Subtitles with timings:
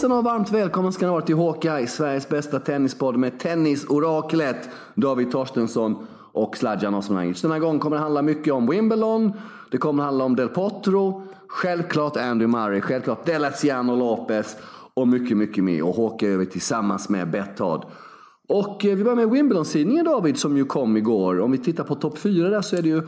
[0.00, 5.32] Hejsan och varmt välkommen ska ni vara till Hawkeye, Sveriges bästa tennispodd med tennisoraklet David
[5.32, 7.42] Torstensson och Sladjan Osmanagic.
[7.42, 9.32] Den här gången kommer det handla mycket om Wimbledon,
[9.70, 14.56] det kommer handla om Del Potro, självklart Andy Murray, självklart Delaciano Lopez
[14.94, 15.82] och mycket, mycket mer.
[15.82, 17.84] Och Hawkeye över tillsammans med Betthard.
[18.48, 21.40] Och eh, vi börjar med Wimbledon-sidningen David som ju kom igår.
[21.40, 23.02] Om vi tittar på topp fyra där så är det ju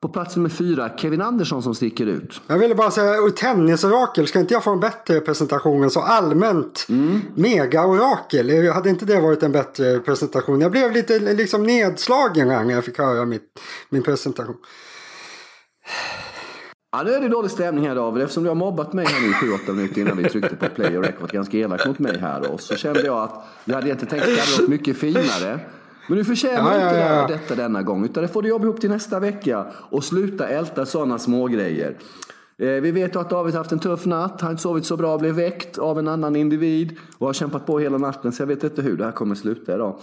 [0.00, 2.40] på plats nummer fyra, Kevin Andersson som sticker ut.
[2.46, 6.86] Jag ville bara säga, tennisorakel, ska inte jag få en bättre presentation än så allmänt
[6.88, 7.20] mm.
[7.34, 8.72] mega-orakel?
[8.72, 10.60] Hade inte det varit en bättre presentation?
[10.60, 14.56] Jag blev lite liksom nedslagen när jag fick höra mitt, min presentation.
[16.92, 18.22] Ja, nu är det dålig stämning här David.
[18.22, 20.98] Eftersom du har mobbat mig här nu i 7-8 minuter innan vi tryckte på play
[20.98, 22.58] och record ganska elakt mot mig här då.
[22.58, 25.60] Så kände jag att jag hade inte tänkt att det hade varit mycket finare.
[26.08, 27.26] Men du förtjänar ja, inte ja, ja.
[27.26, 28.04] detta denna gång.
[28.04, 29.66] Utan det får du jobba ihop till nästa vecka.
[29.72, 31.96] Och sluta älta sådana smågrejer.
[32.62, 34.40] Eh, vi vet att David har haft en tuff natt.
[34.40, 35.18] Han har inte sovit så bra.
[35.18, 36.96] Blev väckt av en annan individ.
[37.18, 38.32] Och har kämpat på hela natten.
[38.32, 39.98] Så jag vet inte hur det här kommer sluta idag.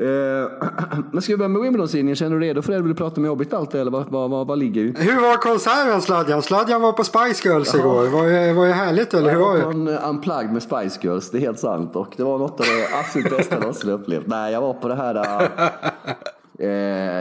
[0.00, 0.06] Eh,
[1.12, 2.16] men ska vi börja med Wimbledon-sidningen?
[2.16, 2.78] Känner du redo för det?
[2.78, 4.82] Vill du prata med jobbigt allt eller vad, vad, vad, vad ligger?
[4.82, 6.42] Hur var konserten Sladjan?
[6.42, 7.82] Sladjan var på Spice Girls Jaha.
[7.82, 8.06] igår.
[8.06, 9.58] Var det, var härligt eller hur var det?
[9.58, 11.96] Jag var på en eh, unplugged med Spice Girls, det är helt sant.
[11.96, 14.26] Och det var något av det absolut bästa jag någonsin upplevt.
[14.26, 15.48] Nej, jag var på det här...
[16.58, 16.66] Eh,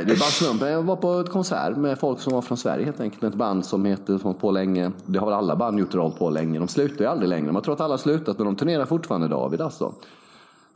[0.05, 0.72] det är bara slumpen.
[0.72, 3.23] Jag var på ett konsert med folk som var från Sverige helt enkelt.
[3.23, 4.92] Ett band som heter som på länge.
[5.05, 6.59] Det har väl alla band gjort roll på länge.
[6.59, 7.52] De slutar ju aldrig längre.
[7.52, 9.94] Man tror att alla slutat men de turnerar fortfarande David alltså.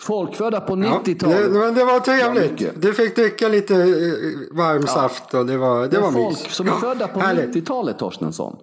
[0.01, 1.39] Folk födda på 90-talet.
[1.41, 2.81] Ja, men det var trevligt.
[2.81, 4.87] Du fick dricka lite eh, varm ja.
[4.87, 6.55] saft och det var, det var Folk mys.
[6.55, 8.55] som är födda på 90-talet, Torstensson.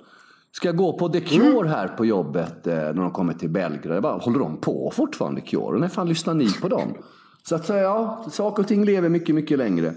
[0.53, 1.69] Ska gå på The Cure mm.
[1.69, 4.03] här på jobbet eh, när de kommer till Belgrad.
[4.03, 5.79] bara, håller de på fortfarande Cure?
[5.79, 6.95] När fan lyssnar ni på dem?
[7.49, 9.95] Så att säga, ja, saker och ting lever mycket, mycket längre.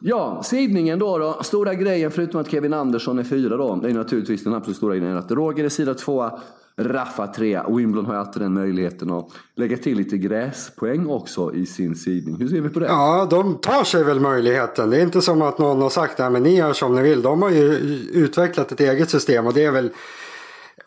[0.00, 1.42] Ja, sidningen då, då.
[1.42, 3.76] Stora grejen förutom att Kevin Andersson är fyra då.
[3.76, 6.40] Det är naturligtvis den absolut stora grejen att Roger är sida tvåa.
[6.76, 7.66] Raffa trea.
[7.68, 12.36] Wimbledon har ju alltid den möjligheten att lägga till lite gräspoäng också i sin sidning.
[12.36, 12.86] Hur ser vi på det?
[12.86, 14.90] Ja, de tar sig väl möjligheten.
[14.90, 17.22] Det är inte som att någon har sagt att ni gör som ni vill.
[17.22, 17.74] De har ju
[18.12, 19.90] utvecklat ett eget system och det är väl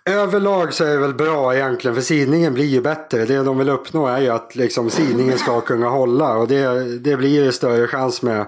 [0.07, 3.25] Överlag så är det väl bra egentligen för sidningen blir ju bättre.
[3.25, 7.17] Det de vill uppnå är ju att liksom sidningen ska kunna hålla och det, det
[7.17, 8.45] blir ju större chans med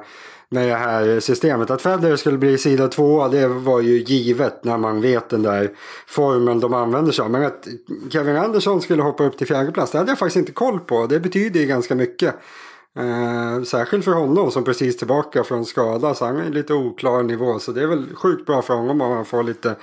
[0.50, 1.70] med det här systemet.
[1.70, 5.72] Att Federer skulle bli sida tvåa det var ju givet när man vet den där
[6.08, 7.32] formen de använder sig av.
[7.32, 7.68] Men att
[8.12, 11.06] Kevin Andersson skulle hoppa upp till fjärde plats det hade jag faktiskt inte koll på.
[11.06, 12.36] Det betyder ju ganska mycket.
[12.98, 17.60] Eh, särskilt för honom som precis tillbaka från skada så han är lite oklar nivå.
[17.60, 19.76] Så det är väl sjukt bra för honom om han får lite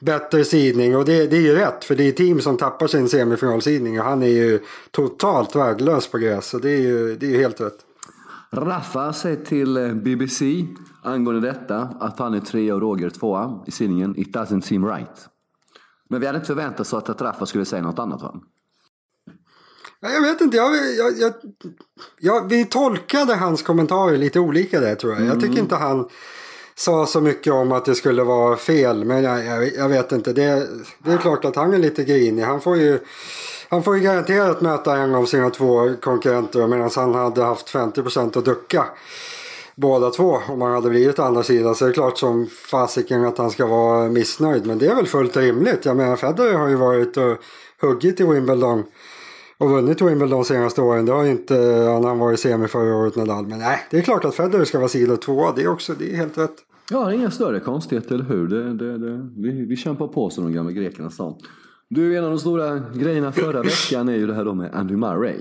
[0.00, 0.96] bättre sidning.
[0.96, 4.06] Och det, det är ju rätt för det är team som tappar sin semifinalsidning och
[4.06, 6.46] han är ju totalt värdelös på gräs.
[6.46, 7.78] Så det är ju, det är ju helt rätt.
[8.50, 10.66] Raffa säger till eh, BBC
[11.02, 14.14] angående detta att han är trea och Roger tvåa i sidningen.
[14.18, 15.28] It doesn't seem right.
[16.08, 18.40] Men vi hade inte förväntat oss att, att Raffa skulle säga något annat va?
[20.10, 21.32] Jag vet inte, jag, jag, jag,
[22.20, 25.20] jag, vi tolkade hans kommentarer lite olika där tror jag.
[25.20, 25.32] Mm.
[25.32, 25.64] Jag tycker mm.
[25.64, 26.08] inte han
[26.74, 29.04] sa så mycket om att det skulle vara fel.
[29.04, 30.68] Men jag, jag vet inte, det,
[30.98, 32.42] det är klart att han är lite grinig.
[32.42, 32.98] Han får ju
[33.68, 38.38] han får ju garanterat möta en av sina två konkurrenter medan han hade haft 50%
[38.38, 38.86] att ducka
[39.74, 41.74] båda två om han hade blivit andra sidan.
[41.74, 44.66] Så det är klart som fasiken att han ska vara missnöjd.
[44.66, 45.84] Men det är väl fullt rimligt.
[45.84, 47.36] Jag menar Federer har ju varit och
[47.80, 48.84] huggit i Wimbledon.
[49.62, 51.06] Och vunnit Wimbledon de senaste åren.
[51.06, 51.54] Det har inte
[51.92, 53.46] han, han var i semi förra året Nadal.
[53.46, 55.52] Men nej, det är klart att Federer ska vara sida två.
[55.56, 56.54] Det är också, det är helt rätt.
[56.90, 58.48] Ja, inga större konstigheter, eller hur?
[58.48, 61.38] Det, det, det, vi, vi kämpar på som de gamla grekerna sa.
[61.88, 64.96] Du, en av de stora grejerna förra veckan är ju det här då med Andy
[64.96, 65.36] Murray.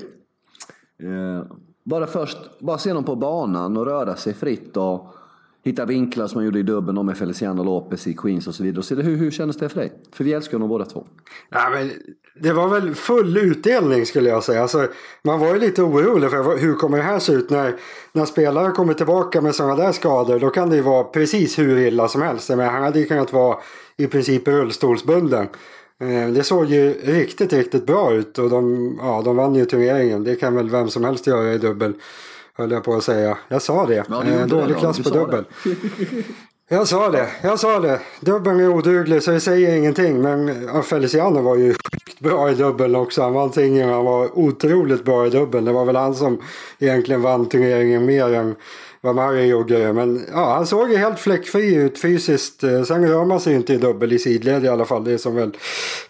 [1.04, 1.44] Eh,
[1.84, 5.16] bara först, bara se honom på banan och röra sig fritt och
[5.64, 8.84] hitta vinklar som han gjorde i dubbeln med Feliciano Lopez i Queens och så vidare.
[8.84, 9.92] Så hur, hur kändes det för dig?
[10.12, 11.08] För vi älskar honom båda två.
[11.50, 11.92] Ja, men
[12.36, 14.62] det var väl full utdelning skulle jag säga.
[14.62, 14.88] Alltså,
[15.24, 17.76] man var ju lite orolig för hur kommer det här se ut när,
[18.14, 20.40] när spelare kommer tillbaka med sådana där skador.
[20.40, 22.50] Då kan det ju vara precis hur illa som helst.
[22.50, 23.58] Men han hade ju kunnat vara
[23.98, 25.48] i princip rullstolsbunden.
[26.00, 30.24] Eh, det såg ju riktigt, riktigt bra ut och de, ja, de vann ju turneringen.
[30.24, 31.94] Det kan väl vem som helst göra i dubbel.
[32.62, 33.38] Höll jag på att säga.
[33.48, 34.04] Jag sa det.
[34.10, 35.46] Ja, eh, Dålig klass på dubbel.
[36.70, 37.28] jag sa det.
[37.42, 38.00] Jag sa det.
[38.20, 40.22] Dubbeln är oduglig så det säger ingenting.
[40.22, 41.76] Men Feliciano var ju
[42.20, 43.22] bra i dubbeln också.
[43.22, 43.90] Han vann singeln.
[43.90, 45.66] Han var otroligt bra i dubbeln.
[45.66, 46.42] Det var väl han som
[46.80, 48.56] egentligen vann turneringen mer än
[49.02, 49.94] vad Murray gjorde.
[49.94, 52.64] Men ja, han såg ju helt fläckfri ut fysiskt.
[52.64, 55.04] Eh, sen rör man sig inte i dubbel i sidled i alla fall.
[55.04, 55.52] Det som väl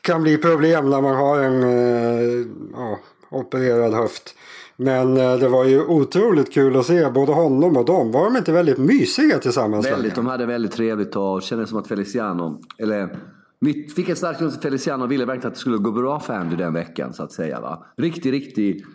[0.01, 2.99] kan bli problem när man har en eh, ja,
[3.29, 4.35] opererad höft.
[4.83, 8.11] Men eh, det var ju otroligt kul att se både honom och dem.
[8.11, 9.85] Var de inte väldigt mysiga tillsammans?
[9.85, 13.17] Väldigt, de hade väldigt trevligt och kändes som att Feliciano, eller
[13.59, 16.33] Vi fick ett starkt understöd Feliciano och ville verkligen att det skulle gå bra för
[16.33, 17.61] Andy den veckan så att säga.
[17.61, 17.85] Va?
[17.97, 18.85] Riktig, riktig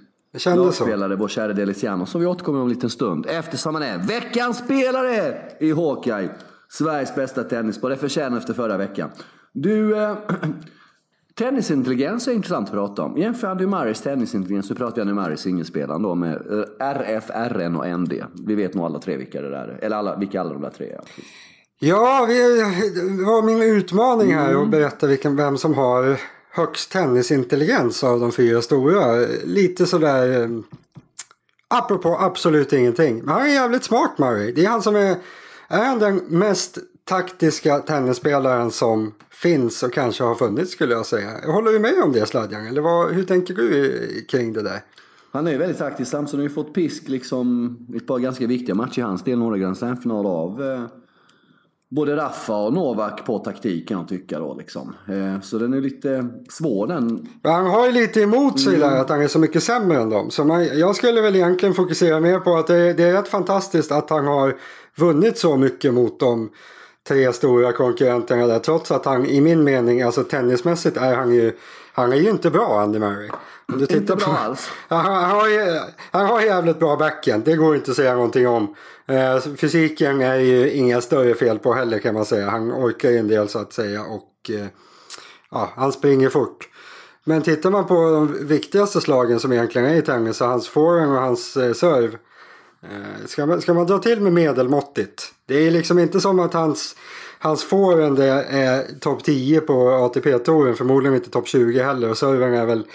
[0.46, 3.26] lagspelare, vår kära Deliciano, som vi återkommer om en liten stund.
[3.28, 6.30] Eftersom han är veckans spelare i Hawkeye.
[6.68, 7.94] Sveriges bästa tennisspelare.
[7.94, 9.10] Det förtjänar efter förra veckan.
[9.52, 10.16] Du, eh,
[11.38, 13.16] tennisintelligens är intressant att prata om.
[13.16, 17.76] Jämför Andy Murrays tennisintelligens, så pratar vi Andy Murrays singelspelaren då med eh, RF, RN
[17.76, 18.12] och ND.
[18.46, 19.78] Vi vet nog alla tre vilka det är.
[19.82, 21.00] Eller alla, vilka alla de där tre är.
[21.78, 22.34] Ja, vi,
[23.18, 24.62] det var min utmaning här mm.
[24.62, 29.26] att berätta vilken, vem som har högst tennisintelligens av de fyra stora.
[29.44, 30.48] Lite sådär, eh,
[31.68, 33.16] apropå absolut ingenting.
[33.18, 34.52] Men han är jävligt smart Murray.
[34.52, 35.16] Det är han som är,
[35.68, 41.30] är han den mest taktiska tennisspelaren som finns och kanske har funnits skulle jag säga.
[41.46, 42.66] Håller du med om det Sladjan?
[42.66, 44.80] Eller vad, hur tänker du kring det där?
[45.32, 46.10] Han är ju väldigt taktisk.
[46.10, 49.38] Samson har ju fått pisk liksom ett par ganska viktiga matcher i hans del.
[49.38, 50.82] Några Grand Slam-final av eh,
[51.88, 54.94] både Raffa och Novak på taktik kan jag tycka då liksom.
[55.08, 57.28] Eh, så den är lite svår den.
[57.42, 58.90] Han har ju lite emot sig mm.
[58.90, 60.30] där att han är så mycket sämre än dem.
[60.30, 63.92] Så man, jag skulle väl egentligen fokusera mer på att det, det är rätt fantastiskt
[63.92, 64.56] att han har
[64.96, 66.50] vunnit så mycket mot dem
[67.08, 68.58] tre stora konkurrenterna där.
[68.58, 71.52] Trots att han i min mening, alltså tennismässigt är han ju,
[71.92, 73.30] han är ju inte bra Andy Murray.
[73.72, 74.70] Om du inte bra alls.
[74.88, 75.48] Han, han, har,
[76.10, 78.74] han har jävligt bra backen, det går inte att säga någonting om.
[79.06, 82.50] Eh, fysiken är ju inga större fel på heller kan man säga.
[82.50, 84.66] Han orkar ju en del så att säga och eh,
[85.50, 86.68] ja, han springer fort.
[87.24, 91.12] Men tittar man på de viktigaste slagen som egentligen är i tennis, så hans forehand
[91.12, 92.18] och hans eh, serve
[92.92, 95.32] Eh, ska man, ska man dra till med medelmåttigt?
[95.46, 96.96] Det är liksom inte som att hans,
[97.38, 100.76] hans forehand är topp 10 på ATP-touren.
[100.76, 102.10] Förmodligen inte topp 20 heller.
[102.10, 102.86] Och servern är väl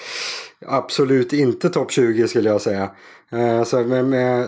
[0.66, 2.90] absolut inte topp 20 skulle jag säga.
[3.30, 4.48] Eh, så med, med,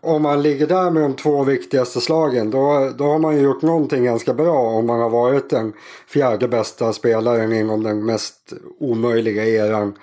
[0.00, 3.62] om man ligger där med de två viktigaste slagen då, då har man ju gjort
[3.62, 5.72] någonting ganska bra om man har varit den
[6.08, 9.94] fjärde bästa spelaren inom den mest omöjliga eran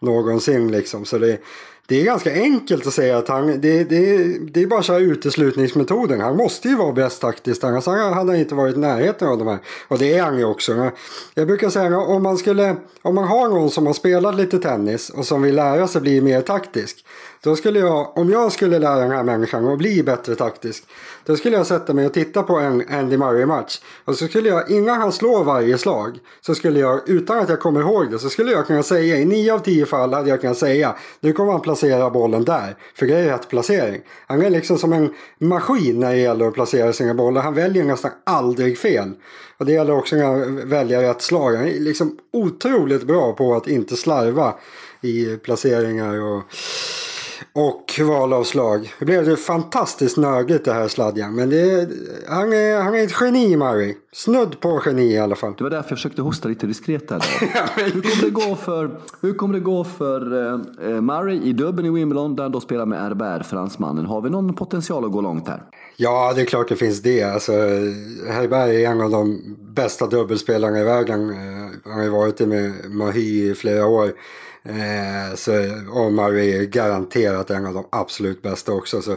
[0.00, 0.72] någonsin.
[0.72, 1.04] Liksom.
[1.04, 1.38] Så det,
[1.90, 4.16] det är ganska enkelt att säga att han, det, det,
[4.52, 6.20] det är bara så här uteslutningsmetoden.
[6.20, 9.48] Han måste ju vara bäst taktiskt, annars hade han inte varit i närheten av de
[9.48, 9.58] här.
[9.88, 10.90] Och det är han ju också.
[11.34, 15.10] Jag brukar säga om man, skulle, om man har någon som har spelat lite tennis
[15.10, 17.04] och som vill lära sig bli mer taktisk.
[17.42, 20.84] Då skulle jag, om jag skulle lära den här människan att bli bättre taktisk.
[21.24, 23.80] Då skulle jag sätta mig och titta på en Andy Murray-match.
[24.04, 27.60] Och så skulle jag, innan han slår varje slag, så skulle jag, utan att jag
[27.60, 30.40] kommer ihåg det, så skulle jag kunna säga, i nio av tio fall hade jag
[30.40, 32.76] kunnat säga, nu kommer han placera bollen där.
[32.94, 34.02] För det är rätt placering.
[34.26, 37.42] Han är liksom som en maskin när det gäller att placera sina bollar.
[37.42, 39.12] Han väljer nästan aldrig fel.
[39.58, 41.54] Och det gäller också när han väljer rätt slag.
[41.54, 44.54] Han är liksom otroligt bra på att inte slarva
[45.00, 46.42] i placeringar och
[47.52, 48.92] och valavslag.
[48.98, 51.34] Det blev fantastiskt nödigt det här sladjan.
[51.34, 51.88] Men det,
[52.28, 53.94] han, är, han är ett geni Murray.
[54.12, 55.54] Snudd på geni i alla fall.
[55.58, 57.24] Det var därför jag försökte hosta lite diskret där.
[57.76, 61.90] hur kommer det gå för, hur kommer det gå för uh, Murray i dubben i
[61.90, 64.06] Wimbledon där han då spelar med RBR, fransmannen?
[64.06, 65.62] Har vi någon potential att gå långt här?
[65.96, 67.22] Ja, det är klart det finns det.
[67.22, 67.52] Alltså,
[68.28, 69.40] Herberg är en av de
[69.74, 71.30] bästa dubbelspelarna i världen.
[71.30, 71.36] Uh,
[71.84, 74.12] han har ju varit det med Mahi i flera år.
[74.64, 75.52] Eh, så
[75.92, 79.02] Omar är garanterat en av de absolut bästa också.
[79.02, 79.12] Så,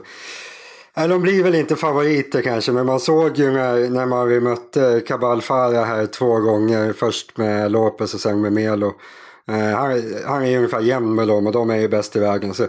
[0.97, 5.01] eh, de blir väl inte favoriter kanske, men man såg ju när, när Murray mötte
[5.07, 6.93] Cabal Farah här två gånger.
[6.93, 8.93] Först med Lopez och sen med Melo.
[9.47, 12.19] Eh, han, han är ju ungefär jämn med dem och de är ju bäst i
[12.19, 12.53] världen.
[12.53, 12.67] Så,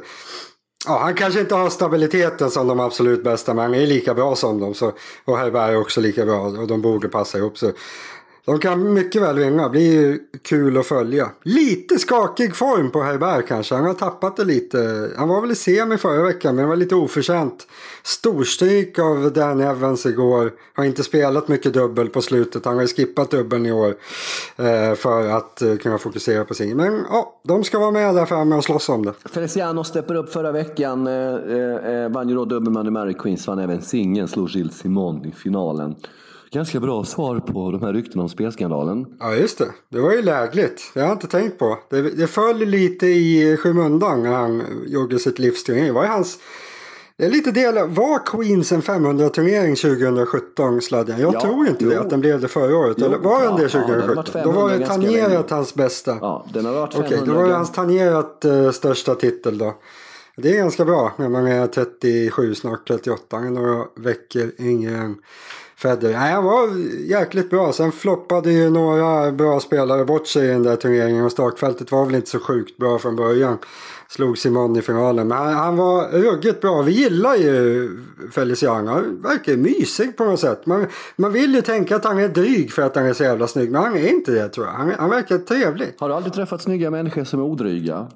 [0.87, 4.37] ja, han kanske inte har stabiliteten som de absolut bästa, men han är lika bra
[4.37, 4.75] som dem.
[4.75, 4.93] Så,
[5.25, 7.59] och Herberg är också lika bra och de borde passa ihop.
[7.59, 7.73] Så,
[8.47, 11.31] de kan mycket väl vinna, Det blir ju kul att följa.
[11.43, 15.11] Lite skakig form på Herbert kanske, han har tappat det lite.
[15.17, 17.67] Han var väl i semi förra veckan men det var lite oförtjänt.
[18.03, 20.53] Storstryk av Dan Evans igår.
[20.75, 23.95] Har inte spelat mycket dubbel på slutet, han har ju skippat dubbeln i år.
[24.57, 26.77] Eh, för att eh, kunna fokusera på sin.
[26.77, 29.15] Men ja, de ska vara med där framme och slåss om det.
[29.25, 31.07] Feliciano steppar upp förra veckan.
[31.07, 34.79] Eh, eh, eh vann ju då dubbelman i Mary Queens, vann även singeln, slog Gilles
[34.79, 35.95] Simon i finalen
[36.55, 39.07] ganska bra svar på de här ryktena om spelskandalen.
[39.21, 39.69] Ja, just det.
[39.89, 40.91] Det var ju lägligt.
[40.95, 41.79] Det har jag inte tänkt på.
[41.91, 45.87] Det, det föll lite i skymundan när han gjorde sitt livsturné.
[45.87, 46.39] Det var hans...
[47.17, 51.21] Det är lite del Var Queens en 500-turnering 2017 sladden?
[51.21, 51.91] Jag ja, tror inte jo.
[51.91, 52.97] det, att den blev det förra året.
[53.01, 54.25] Jo, Eller var den det 2017?
[54.35, 56.19] Ja, då var det tangerat hans bästa.
[56.21, 57.17] Ja, den har varit 500.
[57.17, 59.75] Okej, då var det hans tangerat uh, största titel då.
[60.37, 63.41] Det är ganska bra när man är 37, snart 38.
[63.41, 65.17] Några veckor yngre än
[65.77, 66.13] Federer.
[66.13, 66.69] Nej, han var
[67.11, 67.73] jäkligt bra.
[67.73, 72.07] Sen floppade ju några bra spelare bort sig i den där turneringen och startfältet var
[72.07, 73.59] väl inte så sjukt bra från början.
[74.09, 75.29] Slog Simon i finalen.
[75.29, 76.83] Men han, han var ruggigt bra.
[76.83, 77.91] Vi gillar ju
[78.33, 78.91] Feliciano.
[78.91, 80.67] Han verkar mysig på något sätt.
[80.67, 83.47] Man, man vill ju tänka att han är dryg för att han är så jävla
[83.47, 83.71] snygg.
[83.71, 84.73] Men han är inte det tror jag.
[84.73, 85.95] Han, han verkar trevlig.
[85.99, 88.09] Har du aldrig träffat snygga människor som är odryga?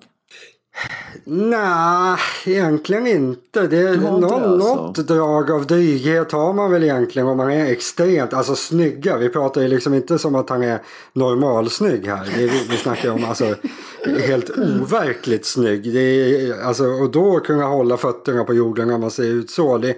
[1.24, 3.66] Nej, egentligen inte.
[3.66, 4.74] Det inte någon, det, alltså?
[4.74, 9.16] Något drag av dryghet har man väl egentligen om man är extremt, alltså snygga.
[9.16, 10.82] Vi pratar ju liksom inte som att han är
[11.12, 12.32] normalsnygg här.
[12.36, 13.54] Vi, vi snackar om alltså
[14.04, 15.92] helt overkligt snygg.
[15.92, 19.78] Det är, alltså, och då kunna hålla fötterna på jorden när man ser ut så.
[19.78, 19.96] Det,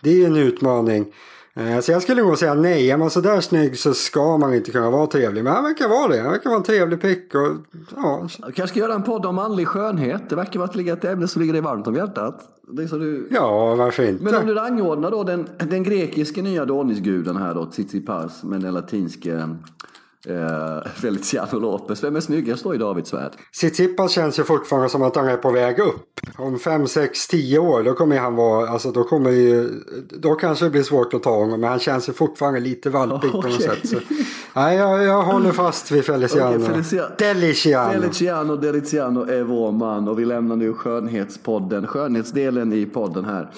[0.00, 1.06] det är en utmaning.
[1.56, 2.90] Eh, Så jag skulle nog säga nej.
[2.90, 5.44] Är man sådär snygg så ska man inte kunna vara trevlig.
[5.44, 6.20] Men han verkar vara det.
[6.20, 7.34] Han verkar vara en trevlig prick.
[7.34, 7.48] Och,
[7.96, 10.22] ja, Du kanske ska göra en podd om manlig skönhet.
[10.28, 12.40] Det verkar vara ett ämne som ligger dig varmt om hjärtat.
[12.68, 13.28] Det är så du...
[13.30, 14.24] ja, varför inte?
[14.24, 18.74] Men om du rangordnar då den, den grekiske nya Adonisguden här då, Tsitsipas, med den
[18.74, 19.48] latinske
[20.28, 22.04] eh, Feliciano Lopez.
[22.04, 23.32] Vem är snyggast då i Davids värld?
[23.54, 26.20] Tsitsipas känns ju fortfarande som att han är på väg upp.
[26.36, 29.70] Om 5, 6, 10 år då kommer han vara, alltså då kommer ju,
[30.10, 31.60] då kanske det blir svårt att ta honom.
[31.60, 33.88] Men han känns ju fortfarande lite valpig på något sätt.
[33.88, 33.96] Så,
[34.54, 36.56] nej, jag, jag håller fast vid Feliciano.
[36.56, 37.92] Okej, Felicia- Deliciano.
[37.92, 43.50] Feliciano Deliziano är vår man och vi lämnar nu skönhetspodden, skönhetsdelen i podden här.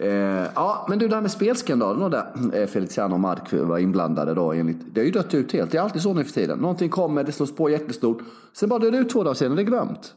[0.00, 3.78] Eh, ja, men du det här med spelskandalen och där eh, Feliciano och Mark var
[3.78, 5.70] inblandade då enligt, det har ju dött ut helt.
[5.70, 6.58] Det är alltid så nu för tiden.
[6.58, 8.18] Någonting kommer, det slås på jättestort.
[8.52, 10.14] Sen bara dör det ut två dagar senare, det är glömt.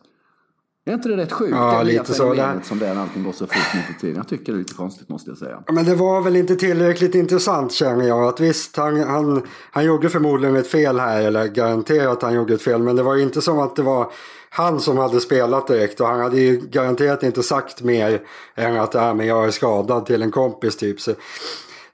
[0.85, 1.51] Är inte det rätt sjukt?
[1.55, 2.33] Ja, det lite så.
[2.33, 4.15] Det- som det är när allting går så fort nu för tiden.
[4.15, 5.63] Jag tycker det är lite konstigt måste jag säga.
[5.71, 8.23] Men det var väl inte tillräckligt intressant känner jag.
[8.27, 11.21] Att visst, han, han, han gjorde förmodligen ett fel här.
[11.21, 12.81] Eller garanterat att han gjorde ett fel.
[12.81, 14.11] Men det var inte som att det var
[14.55, 16.01] han som hade spelat direkt.
[16.01, 18.22] Och han hade ju garanterat inte sagt mer
[18.55, 21.01] än att äh, men jag är skadad till en kompis typ.
[21.01, 21.12] Så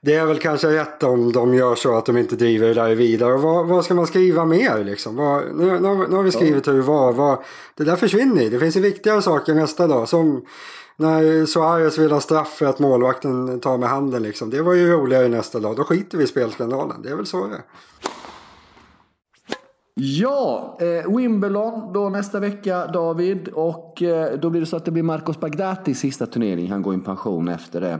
[0.00, 2.94] det är väl kanske rätt om de gör så att de inte driver det där
[2.94, 3.34] vidare.
[3.34, 5.16] Och vad, vad ska man skriva mer liksom?
[5.16, 7.12] Vad, nu, nu, nu har vi skrivit hur det var.
[7.12, 7.38] Vad,
[7.74, 8.50] det där försvinner ju.
[8.50, 10.08] Det finns ju viktigare saker nästa dag.
[10.08, 10.46] Som
[10.96, 14.50] när Suarez vill ha straff för att målvakten tar med handen liksom.
[14.50, 15.76] Det var ju roligare nästa dag.
[15.76, 17.02] Då skiter vi i spelskandalen.
[17.02, 17.62] Det är väl så det är.
[20.02, 23.48] Ja, eh, Wimbledon då nästa vecka David.
[23.48, 26.70] Och eh, då blir det så att det blir Marcos Bagdatis sista turnering.
[26.70, 27.98] Han går i pension efter det.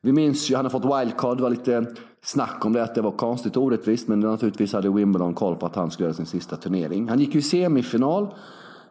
[0.00, 1.36] Vi minns ju, han har fått wildcard.
[1.36, 1.86] Det var lite
[2.24, 4.08] snack om det, att det var konstigt och orättvist.
[4.08, 7.08] Men naturligtvis hade Wimbledon koll på att han skulle göra sin sista turnering.
[7.08, 8.34] Han gick ju i semifinal.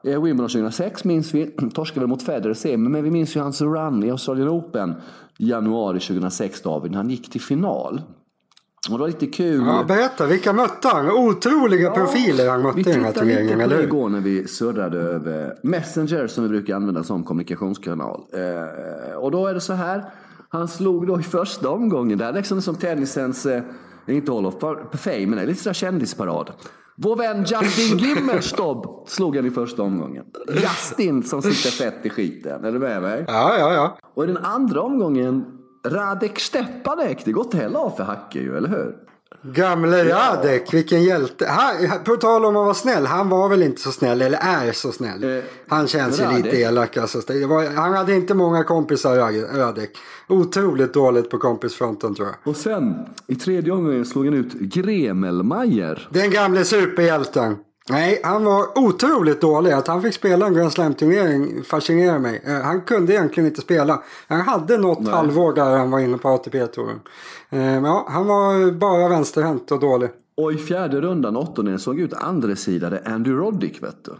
[0.03, 1.46] Eh, Wimbledon 2006 minns vi.
[1.74, 2.89] Torskade väl mot Federer semi.
[2.89, 4.93] Men vi minns ju hans run i Australian Open
[5.38, 6.91] i januari 2006 David.
[6.91, 8.01] när Han gick till final.
[8.91, 9.63] Och det var lite kul.
[9.65, 11.12] Ja, berätta, vilka mötte han?
[11.12, 13.83] Otroliga profiler han mötte Vi i den här turneringen, eller hur?
[13.83, 18.21] igår när vi surrade över Messenger som vi brukar använda som kommunikationskanal.
[18.33, 20.05] Eh, och då är det så här.
[20.50, 22.17] Han slog då i första omgången.
[22.17, 23.63] Det här är liksom som tennisens, eh,
[24.07, 24.53] inte Hall of
[24.93, 26.51] Fame, men det är lite sådär kändisparad.
[26.95, 30.25] Vår vän Justin Gimmelstob slog han i första omgången.
[30.53, 32.63] Justin som sitter fett i skiten.
[32.63, 33.25] Är du med mig?
[33.27, 33.98] Ja, ja, ja.
[34.13, 35.45] Och i den andra omgången
[35.85, 37.25] Radek Stepanek.
[37.25, 38.95] Det går inte heller av för Hacke ju, eller hur?
[39.43, 41.45] Gamle Radek, vilken hjälte.
[41.47, 44.71] Han, på tal om att vara snäll, han var väl inte så snäll, eller är
[44.71, 45.38] så snäll.
[45.38, 46.97] Eh, han känns ju lite elak.
[46.97, 47.19] Alltså.
[47.27, 49.17] Det var, han hade inte många kompisar,
[49.57, 49.89] Radek.
[50.27, 52.35] Otroligt dåligt på kompisfronten tror jag.
[52.43, 52.95] Och sen
[53.27, 56.07] i tredje omgången slog han ut Gremelmeier.
[56.11, 57.57] Den gamle superhjälten.
[57.89, 59.71] Nej, han var otroligt dålig.
[59.71, 62.41] Att han fick spela en Grand Slam-turnering fascinerar mig.
[62.45, 64.03] Eh, Han kunde egentligen inte spela.
[64.27, 67.00] Han hade något halvår där han var inne på ATP-touren.
[67.50, 70.09] Eh, Men ja, han var bara vänsterhänt och dålig.
[70.38, 74.11] Och i fjärde rundan, åttondelen, såg ut andresidade Andy Roddick, vet du.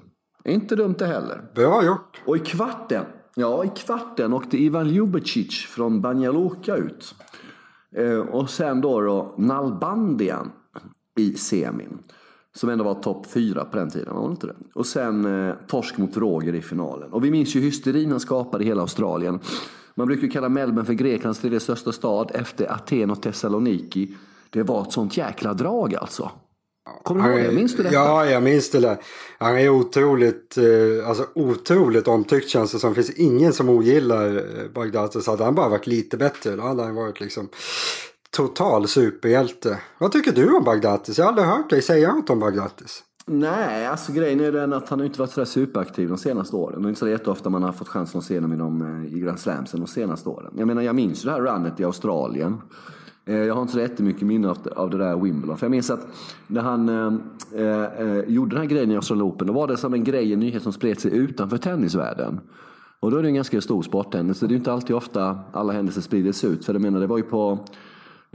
[0.52, 1.42] Inte dumt det heller.
[1.56, 2.22] Bra gjort.
[2.26, 7.16] Och i kvarten, ja i kvarten åkte Ivan Ljubicic från Banja Luka ut.
[7.98, 10.52] Eh, och sen då, då Nalbandian
[11.18, 12.00] i semin.
[12.56, 14.56] Som ändå var topp fyra på den tiden, var det inte det?
[14.74, 17.14] Och sen eh, torsk mot Roger i finalen.
[17.14, 19.40] Och vi minns ju hysterin han skapade i hela Australien.
[19.96, 24.16] Man brukar ju kalla Melbourne för Greklands tredje största stad efter Aten och Thessaloniki.
[24.50, 26.32] Det var ett sånt jäkla drag alltså.
[27.04, 27.56] Kommer du ihåg det?
[27.56, 27.96] Minns du detta?
[27.96, 28.98] Ja, jag minns det där.
[29.40, 32.90] Han är otroligt, eh, alltså otroligt omtyckt känns det som.
[32.90, 35.28] Det finns ingen som ogillar eh, Bagdatis.
[35.28, 37.50] Hade han bara varit lite bättre då hade han varit liksom
[38.32, 39.80] total superhjälte.
[39.98, 41.18] Vad tycker du om Bagdatis?
[41.18, 43.04] Jag har aldrig hört dig säga något om Bagdatis.
[43.26, 46.82] Nej, alltså grejen är den att han har inte varit sådär superaktiv de senaste åren.
[46.82, 49.18] Det är inte så jätteofta man har fått chansen att se honom i, de, eh,
[49.18, 50.54] i Grand Slamsen de senaste åren.
[50.58, 52.62] Jag menar, jag minns ju det här runnet i Australien.
[53.26, 55.58] Eh, jag har inte så jättemycket minne av, av det där Wimbledon.
[55.58, 56.08] För jag minns att
[56.48, 57.14] när han eh,
[57.62, 60.34] eh, eh, gjorde den här grejen i Australian Open, då var det som en grej,
[60.34, 62.40] en nyhet som spred sig utanför tennisvärlden.
[63.00, 64.46] Och då är det en ganska stor sporthändelse.
[64.46, 66.66] Det är ju inte alltid ofta alla händelser sprider sig ut.
[66.66, 67.60] För jag menar, det var ju på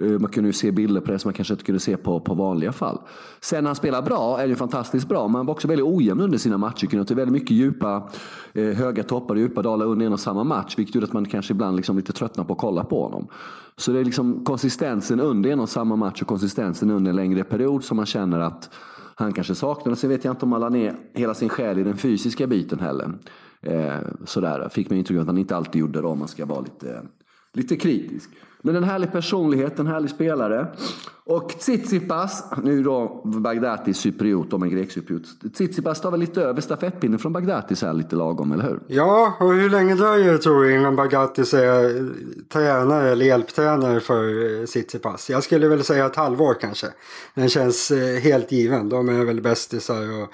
[0.02, 2.20] Eh, man kunde ju se bilder på det som man kanske inte kunde se på,
[2.20, 3.00] på vanliga fall.
[3.40, 6.20] Sen när han spelar bra är det fantastiskt bra, men han var också väldigt ojämn
[6.20, 6.86] under sina matcher.
[6.86, 8.10] Kunde ta väldigt mycket djupa,
[8.52, 10.78] eh, höga toppar och djupa dalar under en och samma match.
[10.78, 13.28] Vilket gjorde att man kanske ibland liksom lite tröttnar på att kolla på honom.
[13.76, 17.44] Så det är liksom konsistensen under en och samma match och konsistensen under en längre
[17.44, 18.70] period som man känner att
[19.14, 19.94] han kanske saknar.
[19.94, 22.78] Sen vet jag inte om han la ner hela sin själ i den fysiska biten
[22.78, 23.12] heller.
[23.62, 26.60] Eh, sådär fick mig intrycket att han inte alltid gjorde det om man ska vara
[26.60, 27.02] lite,
[27.52, 28.30] lite kritisk.
[28.66, 30.66] Men en härlig personlighet, en härlig spelare.
[31.24, 35.22] Och Tsitsipas, nu då Bagdatis cypriot, om en grekcypriot.
[35.54, 38.80] Tsitsipas tar väl lite över stafettpinnen från Bagdatis här lite lagom, eller hur?
[38.86, 42.08] Ja, och hur länge dröjer det tror du innan Bagdatis är
[42.52, 45.30] tränare eller hjälptränare för eh, Tsitsipas?
[45.30, 46.86] Jag skulle väl säga ett halvår kanske.
[47.34, 48.88] Den känns eh, helt given.
[48.88, 50.28] De är väl bästisar och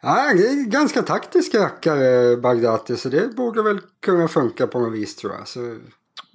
[0.00, 4.92] Ja, det är ganska taktisk rackare Bagdati så det borde väl kunna funka på något
[4.92, 5.48] vis tror jag.
[5.48, 5.76] Så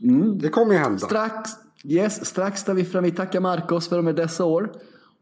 [0.03, 0.38] Mm.
[0.38, 1.00] Det kommer ju hända.
[1.00, 1.50] Strax,
[1.84, 3.03] yes, strax tar vi fram.
[3.03, 4.72] Vi tackar Marcos för de dessa år.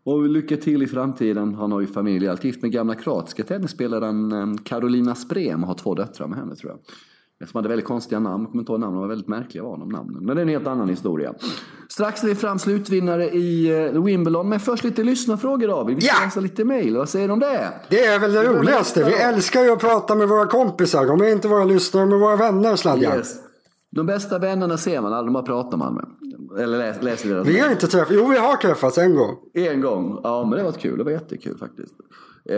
[0.05, 1.55] Och lycka till i framtiden.
[1.55, 2.27] Han har ju familj.
[2.27, 6.71] Allt gift med gamla kroatiska tennisspelaren Karolina Sprem och har två döttrar med henne tror
[6.71, 6.79] jag.
[7.49, 9.77] Som hade väldigt konstiga namn, jag kommer inte ihåg namnen, de var väldigt märkliga var
[9.77, 10.25] de namnen.
[10.25, 11.33] Men det är en helt annan historia.
[11.89, 15.95] Strax är vi fram slutvinnare i eh, Wimbledon, men först lite lyssnarfrågor David.
[15.95, 16.25] Vi ska ja.
[16.25, 17.73] läsa lite mail, vad säger du om det?
[17.89, 21.05] Det är väl det roligaste, vi älskar ju att prata med våra kompisar.
[21.05, 23.17] De är inte våra lyssnare, men våra vänner Sladjan.
[23.17, 23.46] Yes.
[23.91, 26.05] De bästa vännerna ser man aldrig, de bara pratar man med.
[26.59, 29.37] Eller läs, läser deras Vi har inte träffats, jo vi har träffats en gång.
[29.53, 31.93] En gång, ja men det var kul, det var jättekul faktiskt.
[32.49, 32.55] Eh,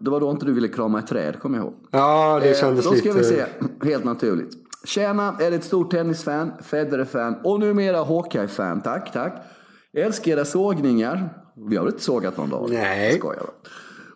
[0.00, 1.74] det var då inte du ville krama ett träd, kommer jag ihåg.
[1.90, 3.08] Ja, det kändes eh, lite...
[3.08, 3.44] Då ska vi se,
[3.82, 4.54] helt naturligt.
[4.84, 8.80] Tjena, är ett stort tennisfan, Federer-fan och numera Hawkeye-fan.
[8.80, 9.32] Tack, tack.
[9.92, 11.28] älskar era sågningar.
[11.68, 12.68] Vi har inte sågat någon dag.
[12.70, 13.18] Nej.
[13.18, 13.46] Skojar.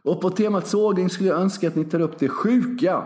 [0.03, 3.05] Och på temat sågning skulle jag önska att ni tar upp det sjuka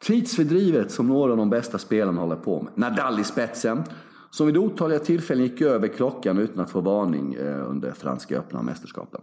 [0.00, 2.72] Tidsfördrivet som några av de bästa spelarna håller på med.
[2.74, 3.82] Nadal i spetsen.
[4.30, 8.62] Som vid otaliga tillfällen gick över klockan utan att få varning eh, under franska öppna
[8.62, 9.20] mästerskapen.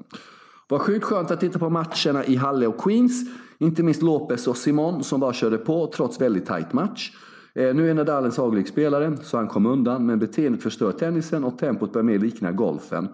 [0.70, 3.30] Var sjukt skönt att titta på matcherna i Halle och Queens.
[3.58, 7.12] Inte minst Lopez och Simon som bara körde på trots väldigt tight match.
[7.56, 11.44] Eh, nu är Nadal en sagolik spelare så han kom undan men beteendet förstör tennisen
[11.44, 13.08] och tempot börjar mer likna golfen.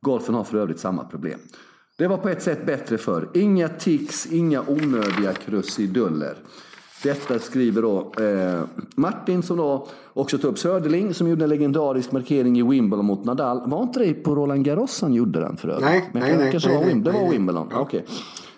[0.00, 1.40] Golfen har för övrigt samma problem.
[1.98, 6.36] Det var på ett sätt bättre för Inga tics, inga onödiga krusiduller.
[7.02, 8.60] Detta skriver då eh,
[8.96, 13.24] Martin som då också tog upp Söderling som gjorde en legendarisk markering i Wimbledon mot
[13.24, 13.70] Nadal.
[13.70, 15.84] Var inte det på Roland Garros han gjorde den för övrigt?
[15.84, 16.94] Nej, Men nej, nej, kanske nej, var nej.
[16.94, 17.68] Det var Wimbledon.
[17.70, 17.80] Ja.
[17.80, 18.00] Okay.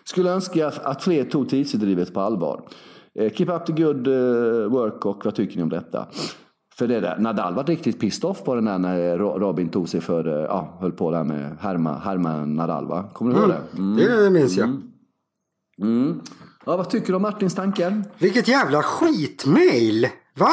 [0.04, 2.62] Skulle önska att fler tog tidsdrivet på allvar.
[3.18, 6.06] Eh, keep up the good eh, work och vad tycker ni om detta?
[6.78, 10.00] För det där, Nadal var riktigt pissed off på den där när Robin tog sig
[10.00, 13.04] för, eh, ja, höll på där med Herma, Herma Nadal va?
[13.12, 13.96] Kommer du ihåg mm.
[13.96, 14.02] det?
[14.02, 14.24] Mm.
[14.24, 14.68] Det minns jag.
[14.68, 14.82] Mm.
[15.82, 16.20] Mm.
[16.66, 18.04] Ja, vad tycker du om Martins tankar?
[18.18, 20.08] Vilket jävla skitmail!
[20.34, 20.52] Va?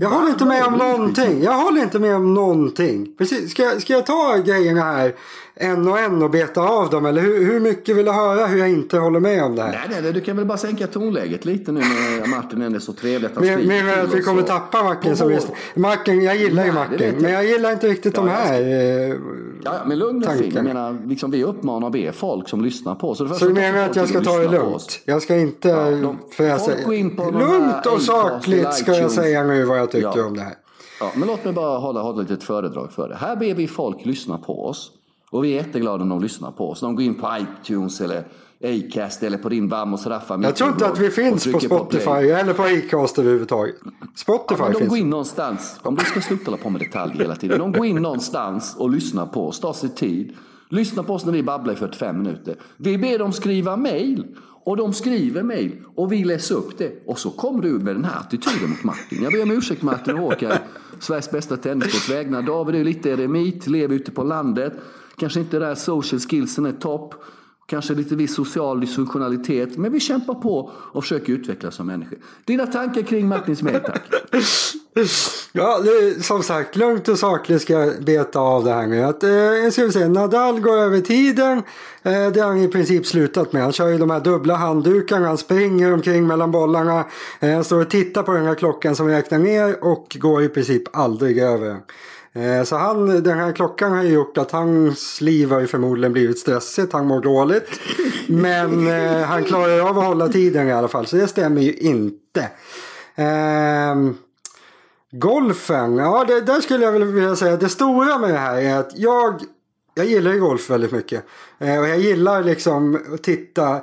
[0.00, 1.42] Jag håller inte med om någonting.
[1.42, 3.16] Jag håller inte med om någonting.
[3.18, 3.50] Precis.
[3.50, 5.14] Ska, ska jag ta grejerna här
[5.62, 7.06] en och en och beta av dem?
[7.06, 9.70] Eller hur, hur mycket vill du höra hur jag inte håller med om det här?
[9.70, 12.92] Nej, nej, nej du kan väl bara sänka tonläget lite nu när Martin är så
[12.92, 15.48] trevligt att han Men att vi kommer tappa Martin som visst.
[15.74, 17.14] Martin, jag gillar ju Martin.
[17.18, 19.16] Men jag gillar inte riktigt ja, de här eh,
[19.64, 20.52] Ja, men lugn och fin.
[20.54, 23.18] Jag menar, liksom, vi uppmanar och ber folk som lyssnar på oss.
[23.18, 25.00] Så, så du menar att jag ska ta det lugnt?
[25.04, 25.68] Jag ska inte...
[25.68, 26.18] Ja, de,
[27.38, 30.24] lugnt och sakligt ska jag säga nu vad jag tycker ja.
[30.24, 30.54] om det här.
[31.00, 33.16] Ja, men låt mig bara hålla, hålla ett litet föredrag för det.
[33.16, 34.90] Här ber vi folk lyssna på oss.
[35.32, 36.80] Och vi är jätteglada om de lyssnar på oss.
[36.80, 38.24] De går in på iTunes eller
[38.64, 40.40] Acast eller på din Vamos Raffa.
[40.42, 43.74] Jag tror inte att vi finns på Spotify på eller på Acast överhuvudtaget.
[44.16, 44.90] Spotify ja, de finns.
[44.90, 45.80] går in någonstans.
[45.82, 47.58] Om du ska sluta hålla på med detaljer hela tiden.
[47.58, 49.60] De går in någonstans och lyssnar på oss.
[49.60, 50.32] Tar sig tid.
[50.68, 52.56] Lyssna på oss när vi babblar i 45 minuter.
[52.76, 54.26] Vi ber dem skriva mail.
[54.64, 57.02] Och de skriver mail och vi läser upp det.
[57.06, 59.22] Och så kommer du med den här attityden mot Martin.
[59.22, 60.52] Jag ber om ursäkt Martin och Håkan.
[61.00, 62.42] Sveriges bästa tennissports vägnar.
[62.42, 64.72] David är lite eremit, lever ute på landet.
[65.16, 67.14] Kanske inte där social skillsen är topp.
[67.66, 69.76] Kanske lite viss social dysfunktionalitet.
[69.76, 72.18] Men vi kämpar på och försöker utvecklas som människor.
[72.44, 74.02] Dina tankar kring Martins mejl, tack.
[75.52, 79.02] Ja, det, som sagt, lugnt och sakligt ska jag beta av det här nu.
[79.02, 81.62] Att, eh, ska vi Nadal går över tiden.
[82.02, 83.62] Eh, det har han i princip slutat med.
[83.62, 85.26] Han kör ju de här dubbla handdukarna.
[85.26, 87.04] Han springer omkring mellan bollarna.
[87.40, 90.48] Eh, han står och tittar på den här klockan som räknar ner och går i
[90.48, 91.76] princip aldrig över.
[92.34, 96.38] Eh, så han, den här klockan har gjort att hans liv har ju förmodligen blivit
[96.38, 96.92] stressigt.
[96.92, 97.80] Han mår dåligt.
[98.26, 101.06] Men eh, han klarar av att hålla tiden i alla fall.
[101.06, 102.40] Så det stämmer ju inte.
[103.14, 103.94] Eh,
[105.10, 107.56] golfen, ja det, där skulle jag vilja säga.
[107.56, 109.42] Det stora med det här är att jag,
[109.94, 111.24] jag gillar ju golf väldigt mycket.
[111.58, 113.80] Eh, och jag gillar liksom att titta.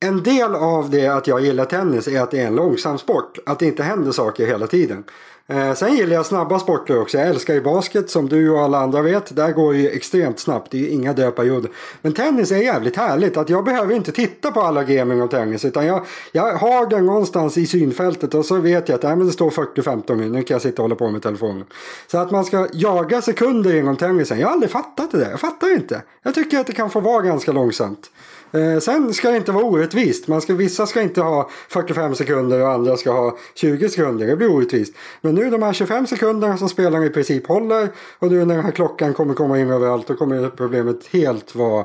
[0.00, 3.38] En del av det att jag gillar tennis är att det är en långsam sport.
[3.46, 5.04] Att det inte händer saker hela tiden.
[5.50, 7.18] Eh, sen gillar jag snabba sporter också.
[7.18, 9.36] Jag älskar ju basket som du och alla andra vet.
[9.36, 10.70] Där går det ju extremt snabbt.
[10.70, 11.70] Det är ju inga dödperioder.
[12.02, 13.36] Men tennis är jävligt härligt.
[13.36, 15.64] Att jag behöver inte titta på alla gaming och tennis.
[15.64, 19.26] Utan jag, jag har den någonstans i synfältet och så vet jag att äh, men
[19.26, 20.38] det står 40-15 minuter.
[20.38, 21.64] Nu kan jag sitta och hålla på med telefonen.
[22.06, 24.40] Så att man ska jaga sekunder inom tennisen.
[24.40, 25.30] Jag har aldrig fattat det där.
[25.30, 26.02] Jag fattar inte.
[26.22, 28.10] Jag tycker att det kan få vara ganska långsamt.
[28.52, 30.28] Eh, sen ska det inte vara orättvist.
[30.28, 34.26] Man ska, vissa ska inte ha 45 sekunder och andra ska ha 20 sekunder.
[34.26, 34.94] Det blir orättvist.
[35.20, 38.64] Men nu de här 25 sekunderna som spelarna i princip håller och nu när den
[38.64, 41.84] här klockan kommer komma in överallt då kommer problemet helt vara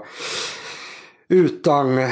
[1.27, 2.09] utan, eh,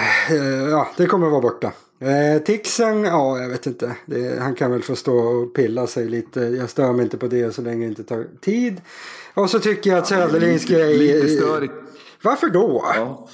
[0.70, 1.72] ja det kommer vara borta.
[2.00, 3.96] Eh, Tixen, ja jag vet inte.
[4.06, 6.40] Det, han kan väl få stå och pilla sig lite.
[6.40, 8.82] Jag stör mig inte på det så länge det inte tar tid.
[9.34, 10.98] Och så tycker jag att Söderlings grej...
[10.98, 11.74] Lite störigt.
[12.22, 12.86] Varför då?
[12.96, 13.28] Ja,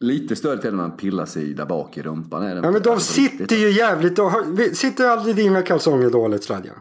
[0.00, 2.42] Lite större till när man pillar sig där bak i rumpan.
[2.42, 4.32] Är det ja men de sitter ju jävligt och
[4.72, 6.72] Sitter aldrig dina kalsonger dåligt Sladja?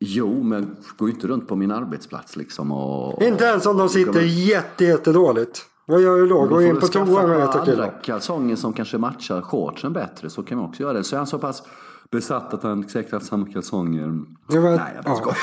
[0.00, 3.22] Jo, men ju inte runt på min arbetsplats liksom och...
[3.22, 5.66] Inte ens om de sitter jätte, jätte dåligt.
[5.86, 6.46] Vad gör du då?
[6.46, 10.58] Gå in på toan och äta andra kalsonger som kanske matchar shortsen bättre så kan
[10.58, 11.04] man också göra det.
[11.04, 11.62] Så är han så pass
[12.10, 14.06] besatt att han säkert haft samma kalsonger.
[14.06, 14.26] Men,
[14.62, 15.34] Nej, jag bara ja.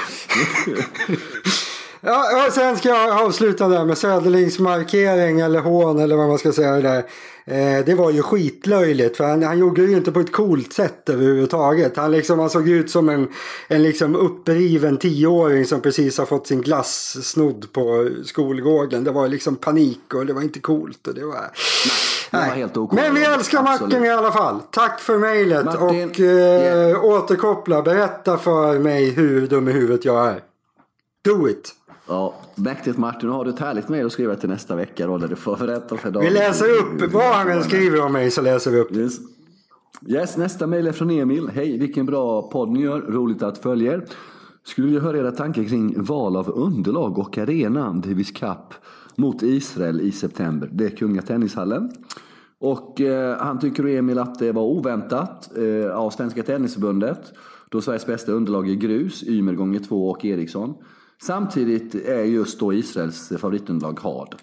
[2.04, 6.38] Ja, och sen ska jag avsluta där med Söderlings markering eller hån eller vad man
[6.38, 6.72] ska säga.
[6.72, 7.04] Där.
[7.46, 10.74] Eh, det var ju skitlöjligt för han, han gjorde det ju inte på ett coolt
[10.74, 11.98] sätt överhuvudtaget.
[11.98, 13.28] Han, liksom, han såg ut som en,
[13.68, 19.04] en liksom uppriven tioåring som precis har fått sin glass snodd på skolgården.
[19.04, 21.08] Det var liksom panik och det var inte coolt.
[21.08, 21.52] Och det var...
[22.32, 22.96] Nej, det var.
[22.96, 24.60] Men vi älskar Macken i alla fall.
[24.72, 27.06] Tack för mejlet och eh, yeah.
[27.06, 27.82] återkoppla.
[27.82, 30.42] Berätta för mig hur dum i huvudet jag är.
[31.24, 31.76] Do it!
[32.12, 33.30] Ja, mäktigt Martin.
[33.30, 35.58] Nu har du ett härligt mejl att skriva till nästa vecka då, där du får
[35.58, 36.26] berätta för dagen.
[36.26, 38.96] Vi läser upp vad han skriver om mig så läser vi upp.
[38.96, 39.20] Yes.
[40.08, 41.50] yes nästa mejl är från Emil.
[41.54, 43.02] Hej, vilken bra podd ni gör.
[43.02, 44.06] Roligt att följa er.
[44.64, 48.74] Skulle vilja höra era tankar kring val av underlag och arena Davis Cup
[49.16, 50.70] mot Israel i september.
[50.72, 51.92] Det är Kunga Tennishallen.
[52.60, 57.34] Och eh, han tycker Emil att det var oväntat eh, av Svenska Tennisförbundet.
[57.70, 60.74] Då Sveriges bästa underlag är grus, Ymer gånger två och Eriksson.
[61.22, 64.36] Samtidigt är just då Israels favoritunderlag hard.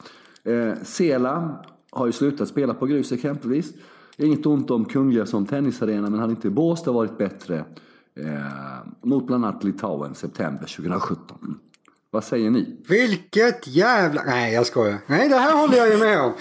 [0.44, 3.72] Eh, Sela har ju slutat spela på grus exempelvis.
[4.16, 7.64] Inget ont om Kungliga som tennisarena men hade inte Båstad varit bättre
[8.14, 8.32] eh,
[9.02, 11.58] mot bland annat Litauen september 2017?
[12.10, 12.76] Vad säger ni?
[12.88, 14.22] Vilket jävla...
[14.22, 14.98] Nej jag skojar.
[15.06, 16.32] Nej det här håller jag ju med om.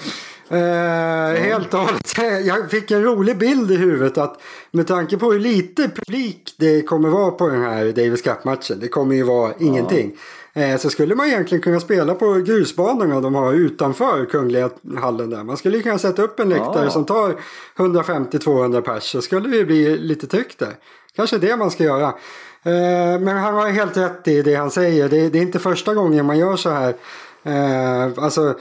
[0.50, 2.18] Eh, helt och hållet.
[2.46, 6.82] Jag fick en rolig bild i huvudet att med tanke på hur lite publik det
[6.82, 8.80] kommer vara på den här Davis Cup-matchen.
[8.80, 10.18] Det kommer ju vara ingenting.
[10.54, 15.44] Eh, så skulle man egentligen kunna spela på grusbanorna de har utanför Kungliga hallen där.
[15.44, 16.90] Man skulle kunna sätta upp en läktare ja.
[16.90, 17.36] som tar
[17.78, 20.74] 150-200 pers så skulle det bli lite tryck där.
[21.16, 22.08] Kanske det man ska göra.
[22.64, 25.10] Eh, men han har helt rätt i det han säger.
[25.10, 26.94] Det, det är inte första gången man gör så här.
[27.44, 28.56] Eh, alltså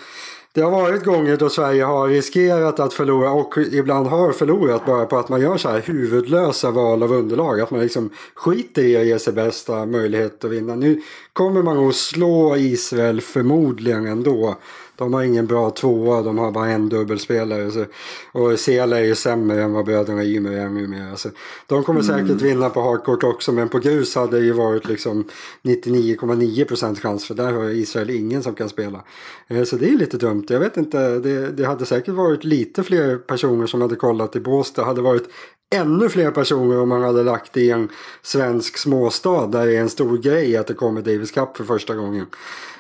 [0.56, 5.06] det har varit gånger då Sverige har riskerat att förlora och ibland har förlorat bara
[5.06, 7.60] på att man gör så här huvudlösa val av underlag.
[7.60, 10.74] Att man liksom skiter i att ge sig bästa möjlighet att vinna.
[10.74, 14.56] Nu kommer man att slå Israel förmodligen ändå.
[14.96, 17.70] De har ingen bra tvåa, de har bara en dubbelspelare.
[17.70, 17.84] Så,
[18.32, 21.16] och Sela är ju sämre än vad bröderna Ymer är numera.
[21.16, 21.28] Så
[21.66, 22.26] de kommer mm.
[22.26, 25.24] säkert vinna på hardcourt också men på grus hade det ju varit liksom
[25.62, 29.04] 99,9% chans för där har Israel ingen som kan spela.
[29.48, 30.46] Eh, så det är lite dumt.
[30.48, 34.40] Jag vet inte, det, det hade säkert varit lite fler personer som hade kollat i
[34.40, 34.82] Båstad.
[34.82, 35.28] Det hade varit
[35.74, 37.88] ännu fler personer om man hade lagt i en
[38.22, 41.94] svensk småstad där det är en stor grej att det kommer Davis Cup för första
[41.94, 42.26] gången.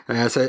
[0.06, 0.48] Eh, så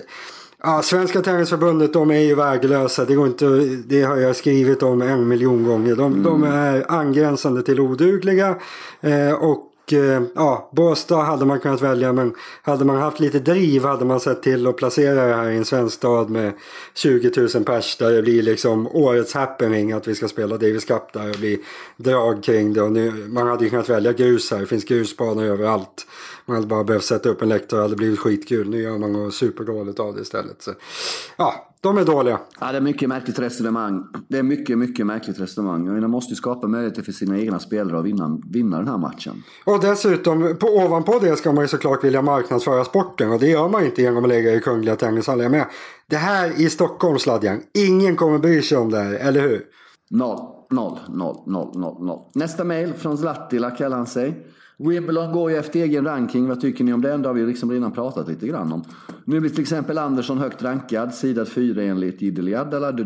[0.63, 3.06] Ja, Svenska Tennisförbundet de är ju värdelösa.
[3.06, 3.46] Det, går inte,
[3.86, 5.96] det har jag skrivit om en miljon gånger.
[5.96, 6.24] De, mm.
[6.24, 8.56] de är angränsande till odugliga.
[9.02, 13.84] Eh, och Eh, ja, Båstad hade man kunnat välja men hade man haft lite driv
[13.84, 16.54] hade man sett till att placera det här i en svensk stad med
[16.93, 21.13] 20 000 pers där det blir liksom årets happening att vi ska spela Davis Cup
[21.13, 21.60] där och blir
[21.97, 22.82] drag kring det.
[22.82, 26.08] Och nu, man hade ju kunnat välja grus här, det finns grusbanor överallt.
[26.45, 28.69] Man hade bara behövt sätta upp en läktare och hade blivit skitkul.
[28.69, 30.62] Nu gör man något superdåligt av det istället.
[30.62, 30.73] Så,
[31.38, 32.40] ja, de är dåliga.
[32.60, 34.04] Ja, det är mycket märkligt resonemang.
[34.28, 36.02] Det är mycket, mycket märkligt resonemang.
[36.02, 39.44] Man måste ju skapa möjligheter för sina egna spelare att vinna, vinna den här matchen.
[39.66, 43.32] Och dessutom, på, ovanpå det ska man ju såklart vilja marknadsföra sporten.
[43.32, 45.52] Och det gör man inte genom att lägga i Kungliga Tennishallen.
[45.52, 45.66] med.
[46.10, 47.62] Det här i Stockholm, Sladjan.
[47.74, 49.63] Ingen kommer bry sig om det här, eller hur?
[50.10, 52.20] Noll, noll, noll, noll, noll, noll.
[52.36, 54.48] Nästa mejl från Zlatila kallar han sig.
[54.80, 56.48] Wimbledon går ju efter egen ranking.
[56.48, 57.22] Vad tycker ni om den?
[57.22, 58.84] Det har vi liksom redan pratat lite grann om.
[59.26, 62.98] Nu blir till exempel Andersson högt rankad, sidad 4 enligt Jidel Jaddala.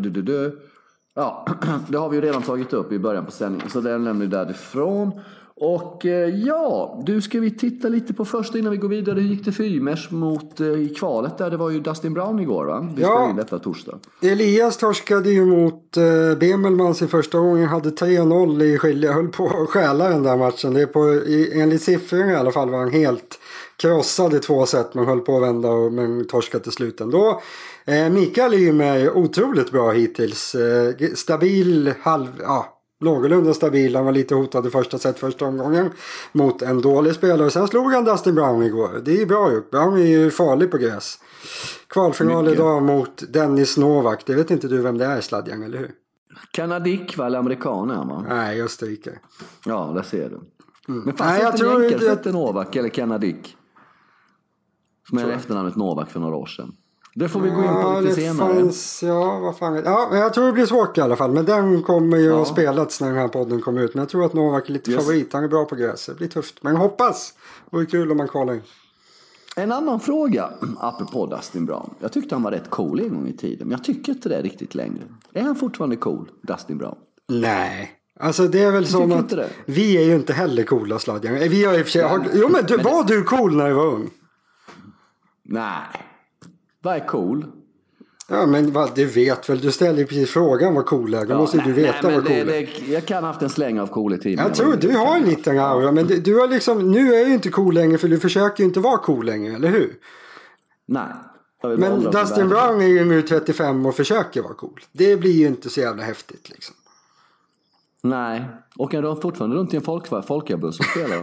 [1.14, 1.46] Ja,
[1.88, 4.30] det har vi ju redan tagit upp i början på sändningen, så den lämnar vi
[4.30, 5.20] därifrån.
[5.64, 9.20] Och eh, ja, du ska vi titta lite på först innan vi går vidare.
[9.20, 11.50] Hur gick det för Ymers mot eh, i kvalet där?
[11.50, 12.88] Det var ju Dustin Brown igår va?
[12.96, 13.30] Vi Ja.
[13.30, 13.98] in detta torsdag.
[14.22, 17.68] Elias torskade ju mot eh, Bemelmans i första gången.
[17.68, 19.12] Hade 3-0 i skilja.
[19.12, 20.74] Höll på att stjäla den där matchen.
[20.74, 23.38] Det är på, i, enligt siffrorna i alla fall var han helt
[23.76, 24.94] krossad i två set.
[24.94, 27.40] Men höll på att vända och men torskade till slut ändå.
[27.84, 30.54] Eh, Mikael Ymer otroligt bra hittills.
[30.54, 33.96] Eh, stabil, halv, ja, någorlunda stabil.
[33.96, 35.90] Han var lite hotad i första set första omgången.
[36.32, 37.50] Mot en dålig spelare.
[37.50, 39.00] Sen slog han Dustin Brown igår.
[39.04, 39.70] Det är ju bra gjort.
[39.70, 41.18] Brown är ju farlig på gräs.
[41.88, 42.58] Kvalfinal Mycket.
[42.58, 44.22] idag mot Dennis Novak.
[44.26, 45.90] Det vet inte du vem det är Sladjan, eller hur?
[46.52, 47.26] Kanadik va?
[47.26, 48.24] Eller amerikan är va?
[48.28, 49.18] Nej, Österrike.
[49.66, 50.40] Ja, där ser du.
[50.86, 53.56] Men fanns Nej, det jag inte tror inte- Novak eller Kanadik?
[55.08, 56.72] Som är efternamnet Novak för några år sedan.
[57.14, 58.54] Det får vi gå in på Ja, lite det senare.
[58.54, 59.82] fanns, ja, vad fan.
[59.84, 61.30] Ja, men jag tror det blir svårt i alla fall.
[61.32, 62.42] Men den kommer ju Ja.
[62.42, 63.94] att spelats när den här podden kommer ut.
[63.94, 65.00] Men jag tror att Novak är lite Yes.
[65.04, 65.32] favorit.
[65.32, 66.06] Han är bra på gräs.
[66.06, 66.62] Det blir tufft.
[66.62, 67.34] Men hoppas.
[67.70, 68.62] Det vore kul om man kvalar in.
[69.56, 71.94] En annan fråga, apropå Dustin Brown.
[72.00, 74.42] Jag tyckte han var rätt cool en gång i tiden, men jag tycker inte det
[74.42, 75.02] riktigt längre.
[75.32, 76.96] Är han fortfarande cool, Dustin Brown?
[77.28, 77.90] Nej.
[78.20, 79.48] Alltså det är väl som att det?
[79.66, 81.34] vi är ju inte heller coola Sladjan.
[81.34, 82.02] Vi har i och för sig...
[82.02, 84.10] Har, jo men du, var du cool när du var ung?
[85.42, 85.82] Nej.
[86.82, 87.46] Vad är cool?
[88.28, 89.60] Ja men vad, du vet väl.
[89.60, 91.26] Du ställer ju precis frågan vad cool är.
[91.26, 92.44] Då måste ju nej, du veta nej, vad cool det, är.
[92.86, 94.44] det, Jag kan ha haft en släng av cool i tiden.
[94.46, 95.92] Jag tror du har en liten aura.
[95.92, 98.68] Men du, du har liksom, nu är ju inte cool längre för du försöker ju
[98.68, 99.94] inte vara cool längre, eller hur?
[100.88, 101.12] Nej.
[101.78, 102.48] Men Dustin.
[102.48, 104.80] Brown är ju nu 35 och försöker vara cool.
[104.92, 106.74] Det blir ju inte så jävla häftigt liksom.
[108.02, 108.44] Nej.
[108.76, 111.18] Och han fortfarande runt i en folk, folkabuss och spelar.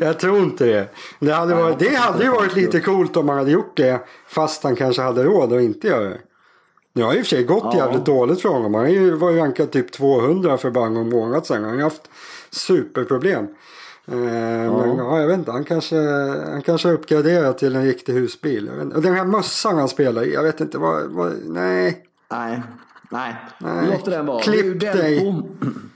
[0.00, 0.88] Jag tror inte det.
[1.20, 4.00] Det hade, varit, det hade ju varit lite coolt om man hade gjort det.
[4.28, 6.18] Fast han kanske hade råd att inte göra det.
[6.92, 7.76] Nu har i och för sig gått Ja.
[7.76, 8.74] jävligt dåligt för honom.
[8.74, 11.60] Han ju- var ju rankad typ 200 för bara någon månad sedan.
[11.62, 12.10] Han har ju haft
[12.50, 13.44] superproblem.
[14.08, 15.52] Eh, Men ja, jag vet inte.
[15.52, 15.96] Han kanske,
[16.50, 18.70] han kanske har uppgraderat till en riktig husbil.
[18.94, 20.34] Och den här mössan han spelar i.
[20.34, 21.04] Jag vet inte vad.
[21.10, 22.02] vad nej.
[22.30, 22.62] Nej.
[23.10, 23.36] Nej.
[23.60, 23.86] Nej.
[23.90, 24.42] Låt den vara.
[24.42, 24.92] Klipp dig.
[24.92, 25.42] Delpo.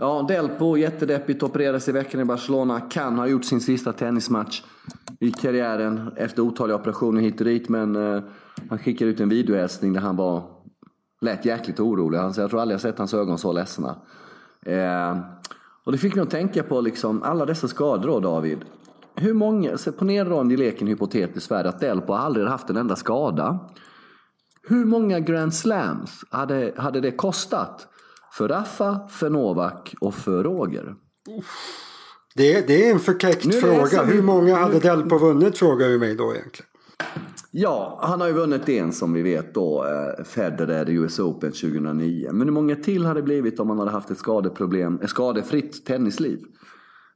[0.00, 2.80] Ja, Delpo jättedeppigt opererades i veckan i Barcelona.
[2.80, 4.62] Kan ha gjort sin sista tennismatch
[5.20, 7.68] i karriären efter otaliga operationer hit och dit.
[7.68, 8.22] Men eh,
[8.68, 10.42] han skickade ut en videohälsning där han var,
[11.20, 12.18] lät jäkligt orolig.
[12.18, 13.96] Han jag tror aldrig jag sett hans ögon så ledsna.
[14.66, 15.18] Eh,
[15.84, 18.58] och det fick mig att tänka på liksom alla dessa skador då David.
[19.14, 22.76] Hur många, så ponera då en leker en hypotetisk värld att Delpo aldrig haft en
[22.76, 23.58] enda skada.
[24.62, 27.88] Hur många Grand Slams hade, hade det kostat?
[28.32, 30.94] För Rafa, för Novak och för Roger?
[32.34, 34.04] Det, det är en förtäckt Nu fråga.
[34.04, 36.68] Hur många hade Delpo vunnit frågar du mig då egentligen.
[37.50, 41.52] Ja, han har ju vunnit en som vi vet då, eh, Federer i US Open
[41.52, 42.28] 2009.
[42.32, 45.86] Men hur många till hade det blivit om han hade haft ett skadeproblem, ett skadefritt
[45.86, 46.38] tennisliv?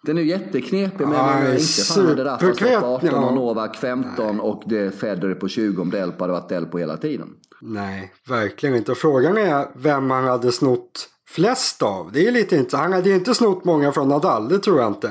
[0.03, 3.09] Den är ju jätteknepig, men Ja, jag menar inte fan hade Rafa stått på 18
[3.12, 3.17] ja.
[3.27, 7.29] och Novak 15 och det Federer på 20 om Delpo hade varit Delpo hela tiden.
[7.61, 8.93] Nej, verkligen inte.
[8.93, 12.11] Och frågan är vem han hade snott flest av.
[12.12, 12.77] Det är lite inte.
[12.77, 15.07] Han hade ju inte snott många från Nadal, det tror jag inte.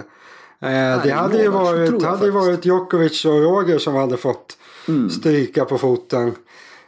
[0.62, 2.34] Eh, det hade ju Novak varit, hade faktiskt.
[2.34, 4.58] varit Djokovic och Roger som hade fått
[5.12, 6.28] stryka på foten.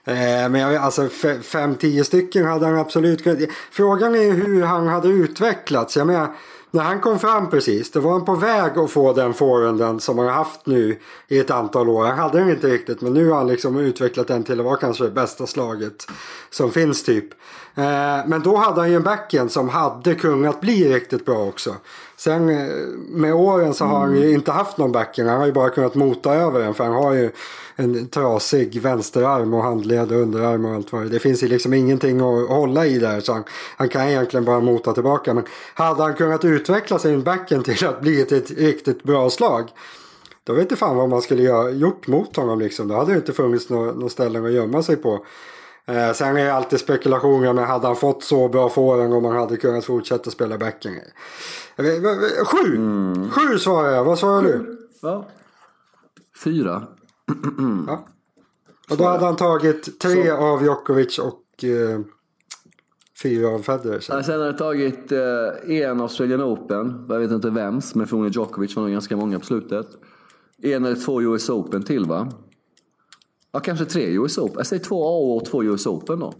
[0.06, 3.40] Eh, men jag, alltså fe- fem, tio stycken hade han absolut kunnat.
[3.72, 5.98] Frågan är hur han hade utvecklats.
[5.98, 6.28] Jag menar,
[6.74, 10.18] när han kom fram precis, då var han på väg att få den forehanden som
[10.18, 12.06] han har haft nu i ett antal år.
[12.06, 14.78] Han hade den inte riktigt, men nu har han liksom utvecklat den till att vara
[14.78, 16.08] kanske det bästa slaget
[16.50, 17.26] som finns typ.
[17.76, 21.76] Eh, men då hade han ju en backhand som hade kunnat bli riktigt bra också.
[22.24, 22.68] Sen eh,
[23.10, 25.30] med åren så har han ju inte haft någon backhand.
[25.30, 27.32] Han har ju bara kunnat mota över den för han har ju
[27.76, 31.10] en trasig vänsterarm och handled och underarm och allt vad det.
[31.10, 33.44] Det finns ju liksom ingenting att hålla i där så han,
[33.78, 35.34] han kan egentligen bara mota tillbaka.
[35.34, 39.70] Men hade han kunnat utveckla sin backhand till att bli ett, ett riktigt bra slag
[40.44, 42.88] då vet inte fan vad man skulle göra, gjort mot honom liksom.
[42.88, 45.26] Då hade det inte funnits några nå ställen att gömma sig på.
[45.86, 49.36] Eh, sen är det alltid spekulationer med hade han fått så bra forehand om han
[49.36, 51.02] hade kunnat fortsätta spela backhand.
[51.78, 52.78] V- v- Sju!
[53.30, 54.80] Sju svarar jag, vad svarar du?
[55.02, 55.26] Ja.
[56.44, 56.88] Fyra.
[57.88, 58.08] Ja.
[58.90, 62.00] Och då hade han tagit tre av Djokovic och eh,
[63.24, 64.00] fyra av Federer.
[64.00, 64.14] så.
[64.14, 67.06] Ja, Sen har det tagit eh, en Australian Open.
[67.10, 69.88] Jag vet inte vems, men förmodligen Djokovic var nog ganska många på slutet.
[70.64, 72.32] En eller två US Open till va?
[73.52, 74.56] Ja, kanske tre US Open.
[74.58, 76.34] Jag säger två AO och två US Open då.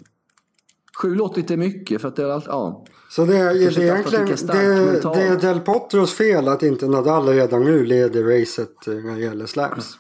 [1.04, 2.86] Sju låter lite mycket för att det är allt, ja.
[3.10, 7.28] Så det är, det är egentligen det, det är Del Potros fel att inte Nadal
[7.28, 9.98] redan nu leder racet eh, när det gäller slams.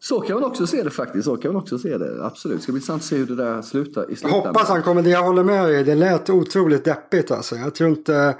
[0.00, 1.24] Så kan man också se det faktiskt.
[1.24, 2.24] Så kan man också se det.
[2.24, 2.56] Absolut.
[2.56, 4.46] Det ska bli intressant att se hur det där slutar i slutändan.
[4.46, 5.10] Hoppas han kommer det.
[5.10, 5.84] Jag håller med dig.
[5.84, 7.56] Det lät otroligt deppigt alltså.
[7.56, 8.34] Jag tror inte...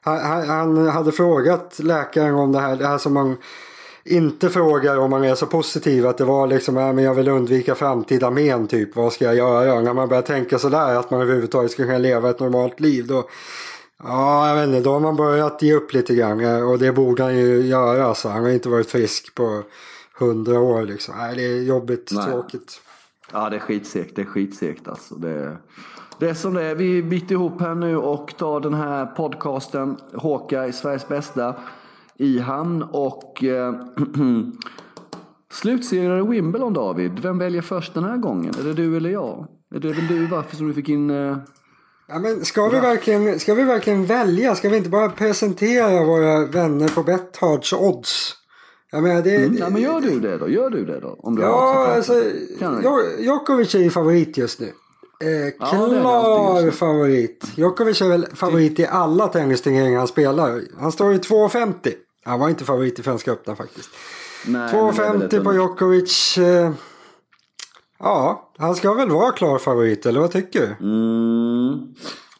[0.00, 2.76] Han, han hade frågat läkaren om det här.
[2.76, 3.36] Det här som man
[4.04, 6.06] inte frågar om man är så positiv.
[6.06, 8.96] Att det var liksom, ja, men jag vill undvika framtida men typ.
[8.96, 9.80] Vad ska jag göra?
[9.80, 13.06] När man börjar tänka sådär att man överhuvudtaget ska kunna leva ett normalt liv.
[13.06, 13.28] Då,
[14.02, 14.80] ja, jag vet inte.
[14.80, 16.62] Då har man börjat ge upp lite grann.
[16.62, 18.06] Och det borde han ju göra.
[18.06, 18.28] Alltså.
[18.28, 19.62] Han har inte varit frisk på
[20.18, 21.14] hundra år liksom.
[21.18, 22.24] Nej, det är jobbigt, Nej.
[22.24, 22.80] tråkigt.
[23.32, 24.16] Ja, det är skitsegt.
[24.16, 25.14] Det är skitsegt alltså.
[25.14, 25.56] Det,
[26.18, 26.74] det är som det är.
[26.74, 31.54] Vi biter ihop här nu och tar den här podcasten Håka i Sveriges bästa
[32.18, 32.82] i hamn.
[32.82, 33.74] Och eh,
[35.52, 37.18] slutserien i Wimbledon David.
[37.18, 38.54] Vem väljer först den här gången?
[38.60, 39.46] Är det du eller jag?
[39.74, 41.10] Är det väl du varför som du fick in...
[41.10, 41.36] Eh...
[42.08, 44.54] Ja, men ska, vi verkligen, ska vi verkligen välja?
[44.54, 48.34] Ska vi inte bara presentera våra vänner på Bethards odds?
[48.90, 50.48] Jag menar, det, mm, ja, men gör du det då?
[50.48, 51.16] Gör du det då?
[51.18, 52.22] Om du ja, alltså,
[53.18, 54.66] Djokovic är ju favorit just nu.
[55.20, 57.44] Eh, klar ja, favorit.
[57.54, 60.62] Djokovic är väl favorit i alla tennisturneringar han spelar.
[60.78, 61.92] Han står i 2,50.
[62.24, 63.90] Han var inte favorit i Franska öppna faktiskt.
[64.46, 66.38] 2,50 på Djokovic.
[66.38, 66.72] Eh,
[67.98, 70.86] ja, han ska väl vara klar favorit, eller vad tycker du?
[70.86, 71.94] Mm.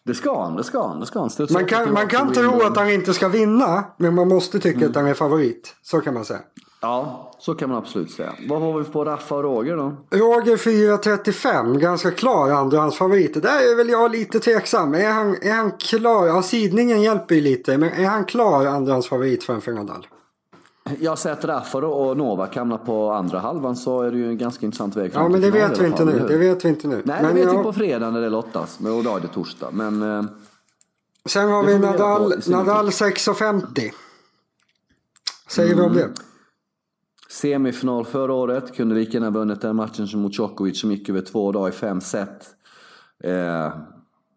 [0.05, 1.01] Det ska han, det ska han.
[1.01, 1.31] Det ska han.
[1.51, 4.91] Man kan, man kan tro att han inte ska vinna, men man måste tycka mm.
[4.91, 5.75] att han är favorit.
[5.83, 6.41] Så kan man säga.
[6.85, 8.33] Ja, så kan man absolut säga.
[8.49, 9.97] Vad har vi på Raffa och Roger då?
[10.11, 13.43] Roger 4.35, ganska klar andrahandsfavorit.
[13.43, 14.95] Där är väl jag lite tveksam.
[14.95, 16.27] Är han, är han klar?
[16.27, 17.79] Ja, sidningen hjälper ju lite.
[17.79, 20.07] Men är han klar andrahandsfavorit framför Nadal?
[21.01, 24.39] Jag har sett Rafa och Novak hamna på andra halvan så är det ju en
[24.39, 26.27] ganska intressant väg Ja men det vet vi inte nu.
[26.29, 27.03] Det vet vi inte nu.
[27.05, 27.59] Nej men det vet jag...
[27.59, 28.79] vi på fredag när det lottas.
[28.81, 29.69] Och idag är det torsdag.
[29.73, 30.25] Men, eh,
[31.27, 33.91] Sen har vi Nadal, Nadal 6,50.
[35.49, 35.85] Säger mm.
[35.85, 36.34] vi om det?
[37.35, 38.77] Semifinal förra året.
[38.77, 41.73] Kunde lika gärna vunnit den matchen som mot Djokovic som gick över två dagar i
[41.73, 42.47] fem set.
[43.25, 43.31] Eh,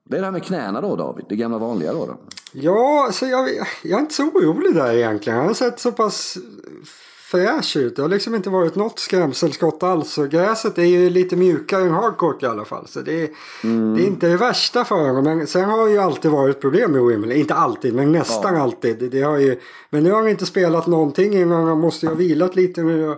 [0.10, 2.06] det är det här med knäna då David, det gamla vanliga då?
[2.06, 2.18] då.
[2.54, 3.50] Ja, alltså jag,
[3.84, 5.40] jag är inte så orolig där egentligen.
[5.40, 6.38] Jag har sett så pass
[7.32, 7.96] fräsch ut.
[7.96, 10.18] Det har liksom inte varit något skrämselskott alls.
[10.18, 12.88] Och gräset är ju lite mjukare än hardcourt i alla fall.
[12.88, 13.30] Så det är,
[13.64, 13.96] mm.
[13.96, 15.24] det är inte det värsta för honom.
[15.24, 17.38] Men sen har det ju alltid varit problem med Wimbledon.
[17.38, 18.62] Inte alltid, men nästan ja.
[18.62, 19.12] alltid.
[19.12, 19.60] Det, har ju,
[19.90, 21.68] men nu har han inte spelat någonting innan.
[21.68, 23.10] Han måste ju ha vilat lite nu.
[23.10, 23.18] Och,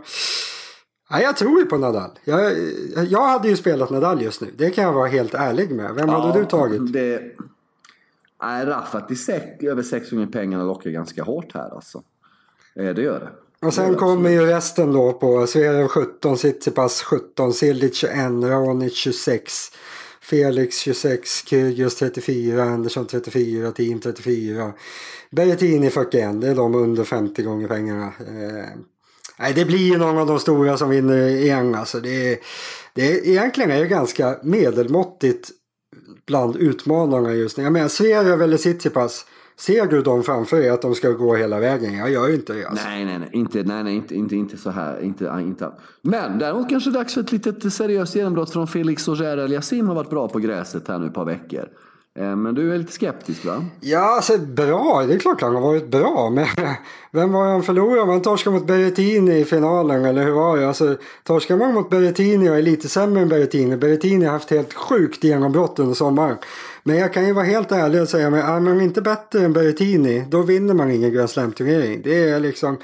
[1.11, 2.09] Ja, jag tror ju på Nadal.
[2.23, 2.53] Jag,
[3.07, 4.47] jag hade ju spelat Nadal just nu.
[4.57, 5.95] Det kan jag vara helt ärlig med.
[5.95, 6.93] Vem ja, hade du tagit?
[6.93, 7.21] Det...
[8.41, 12.03] Nej, Rafa till sex, över 600 pengarna lockar ganska hårt här alltså.
[12.75, 13.29] Eh, det gör det.
[13.61, 19.71] Och sen kommer ju resten då på Zverev 17, Tsitsipas 17, Sildic 21, Raonic 26,
[20.21, 24.73] Felix 26, Kyrgios 34, Andersson 34, Team 34,
[25.31, 26.41] Berrettini 41.
[26.41, 28.05] Det är de under 50 gånger pengarna.
[28.05, 28.69] Eh,
[29.39, 31.75] Nej, det blir ju någon av de stora som vinner igen.
[31.75, 32.37] Alltså det, är,
[32.93, 35.49] det är, egentligen är det ganska medelmåttigt
[36.27, 37.63] bland utmanarna just nu.
[37.63, 39.25] Jag menar, Zverev eller Tsitsipas.
[39.59, 41.97] Ser du dem framför dig att de ska gå hela vägen?
[41.97, 42.65] Jag gör inte det.
[42.65, 42.87] Alltså.
[42.87, 43.29] Nej, nej, nej.
[43.33, 45.01] Inte, nej, nej inte, inte, inte så här.
[45.01, 45.71] Inte, inte.
[46.01, 49.87] Men däremot kanske det är dags för ett litet seriöst genombrott från Felix Auger Aliassime
[49.87, 51.65] har varit bra på gräset här nu ett par veckor.
[52.19, 53.65] Eh, men du är lite skeptisk va?
[53.79, 55.03] Ja, alltså bra.
[55.07, 56.29] Det är klart han har varit bra.
[56.33, 56.47] Men
[57.11, 58.05] vem var han förlorade?
[58.05, 60.67] Man torskade mot Berrettini i finalen eller hur var det?
[60.67, 63.77] Alltså, torskar man mot Berrettini och är lite sämre än Berrettini.
[63.77, 66.37] Berrettini har haft helt sjukt genombrott under sommaren.
[66.83, 69.53] Men jag kan ju vara helt ärlig och säga att är man inte bättre än
[69.53, 72.01] Berrettini då vinner man ingen Grand Slam-turnering.
[72.01, 72.77] Det är liksom...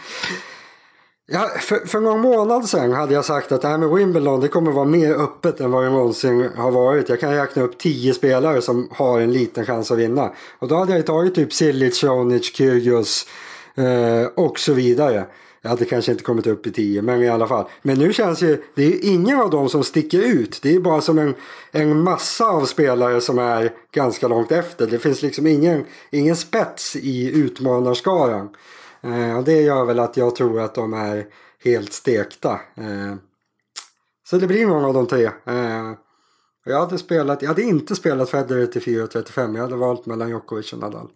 [1.27, 4.47] Ja, för, för någon månad sedan hade jag sagt att det här med Wimbledon det
[4.47, 7.09] kommer vara mer öppet än vad det någonsin har varit.
[7.09, 10.31] Jag kan räkna upp tio spelare som har en liten chans att vinna.
[10.59, 13.27] Och då hade jag tagit typ Silic, Sjonic, Kyrgios
[13.75, 15.25] eh, och så vidare.
[15.65, 17.65] Jag hade kanske inte kommit upp i tio, men i alla fall.
[17.81, 20.59] Men nu känns ju, det är ju ingen av dem som sticker ut.
[20.61, 21.35] Det är bara som en,
[21.71, 24.87] en massa av spelare som är ganska långt efter.
[24.87, 28.49] Det finns liksom ingen, ingen spets i utmanarskaran.
[29.01, 31.25] Eh, och det gör väl att jag tror att de är
[31.63, 32.51] helt stekta.
[32.75, 33.15] Eh,
[34.27, 35.25] så det blir någon av de tre.
[35.25, 35.91] Eh,
[36.65, 39.55] jag hade, spelat, jag hade inte spelat Federer till 4.35.
[39.55, 41.09] Jag hade valt mellan Djokovic och Nadal.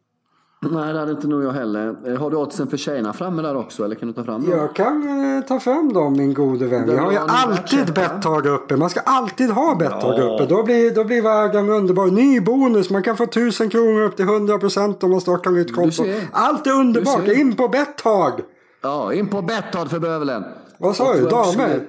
[0.61, 2.15] Nej, det hade inte nog jag heller.
[2.17, 3.85] Har du oddsen för tjejerna framme där också?
[3.85, 4.59] Eller kan du ta fram dem?
[4.59, 6.89] Jag kan eh, ta fram dem min gode vän.
[6.89, 8.75] jag har ju alltid Betthard uppe.
[8.77, 10.35] Man ska alltid ha Betthard ja.
[10.35, 10.45] uppe.
[10.45, 12.07] Då blir, då blir vägen underbar.
[12.07, 12.89] Ny bonus.
[12.89, 16.03] Man kan få 1000 kronor upp till 100% om man startar nytt konto.
[16.31, 17.27] Allt är underbart.
[17.27, 18.41] In på Betthard!
[18.81, 20.43] Ja, in på Betthard för bövelen.
[20.77, 21.25] Vad sa du?
[21.25, 21.87] Damer?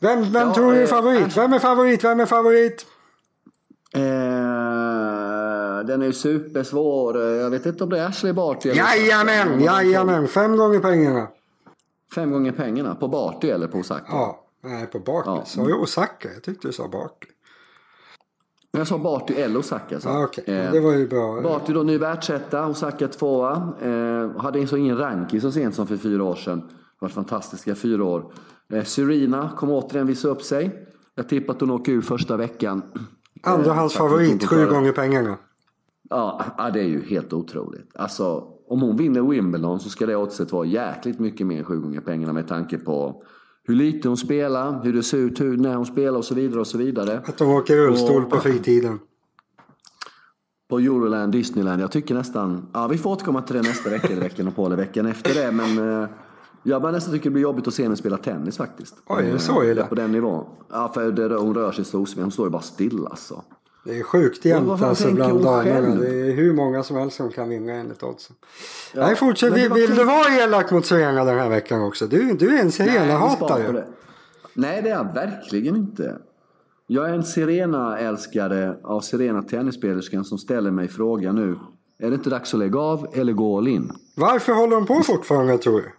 [0.00, 1.36] Vem, vem ja, tror du är favorit?
[1.36, 2.04] Vem är favorit?
[2.04, 2.86] Vem är favorit?
[3.94, 5.09] Eh
[5.82, 7.18] den är ju supersvår.
[7.18, 8.68] Jag vet inte om det är Ashley Barty.
[8.68, 10.28] Jajamän, jajamän.
[10.28, 11.28] Fem gånger pengarna.
[12.14, 12.94] Fem gånger pengarna?
[12.94, 14.04] På Barty eller på Osaka?
[14.08, 14.46] Ja.
[14.64, 15.36] Nej, på Barkley.
[15.36, 15.44] Ja.
[15.44, 16.28] Sa jag Osaka?
[16.34, 17.32] Jag tyckte du sa Barkley.
[18.72, 20.00] Jag sa Barty eller Osaka.
[20.00, 20.08] Så.
[20.08, 20.44] Ah, okay.
[20.54, 21.40] eh, det var ju bra.
[21.40, 23.72] Barty då ny världsetta, Osaka tvåa.
[23.82, 26.60] Eh, hade så ingen ranking så sent som för fyra år sedan.
[26.60, 28.32] Det var fantastiska fyra år.
[28.72, 30.86] Eh, Serena kom återigen visa upp sig.
[31.14, 32.82] Jag tippar att hon åker ur första veckan.
[33.42, 35.38] Andra hans favorit, sju gånger pengarna.
[36.10, 37.90] Ja, det är ju helt otroligt.
[37.94, 41.80] Alltså, om hon vinner Wimbledon så ska det oddset vara jäkligt mycket mer än sju
[41.80, 43.22] gånger pengarna med tanke på
[43.64, 46.60] hur lite hon spelar, hur det ser ut hur, när hon spelar och så vidare
[46.60, 47.20] och så vidare.
[47.26, 48.98] Att hon åker rullstol på fritiden.
[50.68, 51.82] På Euroland, Disneyland.
[51.82, 54.76] Jag tycker nästan, ja vi får återkomma till det nästa vecka eller veckan på eller
[54.76, 55.52] veckan efter det.
[55.52, 56.08] Men eh,
[56.62, 58.94] jag bara nästan tycker det blir jobbigt att se henne spela tennis faktiskt.
[59.06, 59.84] Oj, så är det.
[59.84, 60.44] På den nivån.
[60.70, 62.24] Ja, för det, hon rör sig så osmidigt.
[62.24, 63.42] Hon står ju bara still alltså.
[63.84, 65.94] Det är sjukt jämnt alltså bland damerna.
[65.94, 68.36] Det är hur många som helst som kan vinna enligt oddsen.
[68.94, 69.52] Ja, Nej, fortsätt.
[69.52, 72.06] Vill, vill du vara elak mot Serena den här veckan också?
[72.06, 73.84] Du, du är en Serena-hatare.
[74.54, 76.18] Nej, det är jag verkligen inte.
[76.86, 81.58] Jag är en Serena-älskare av Serena tennisspelerskan som ställer mig frågan nu.
[81.98, 83.92] Är det inte dags att lägga av eller gå all in?
[84.16, 85.92] Varför håller hon på fortfarande tror du?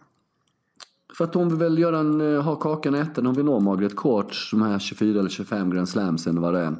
[1.17, 3.21] För att hon vill väl göra en, eh, ha kakan och äta.
[3.21, 6.75] Hon vill nå Margaret Courts, de här 24 eller 25 Grand Slamsen vad det är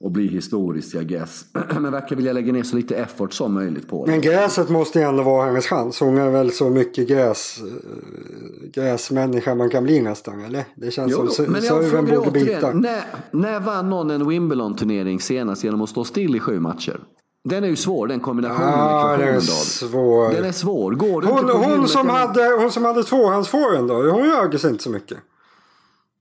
[0.00, 1.44] och bli historiskt, jag guess.
[1.80, 4.10] Men verkar vilja lägga ner så lite effort som möjligt på det.
[4.10, 6.00] Men gräset måste ju ändå vara hennes chans.
[6.00, 10.64] Hon är väl så mycket gräs, eh, gräsmänniska man kan bli nästan, eller?
[10.74, 12.72] Det känns jo, som men serven borde bita.
[12.72, 17.00] När, när vann någon en Wimbledon-turnering senast genom att stå still i sju matcher?
[17.44, 18.70] Den är ju svår, den kombinationen.
[18.70, 20.32] Ja, den är svår.
[20.32, 20.92] Den är svår.
[20.92, 24.70] Går hon, inte på hon, som hade, hon som hade tvåhandsforehand då, hon rörde sig
[24.70, 25.18] inte så mycket.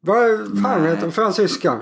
[0.01, 0.17] Vad
[0.63, 1.11] fan heter hon?
[1.11, 1.79] Fransyskan?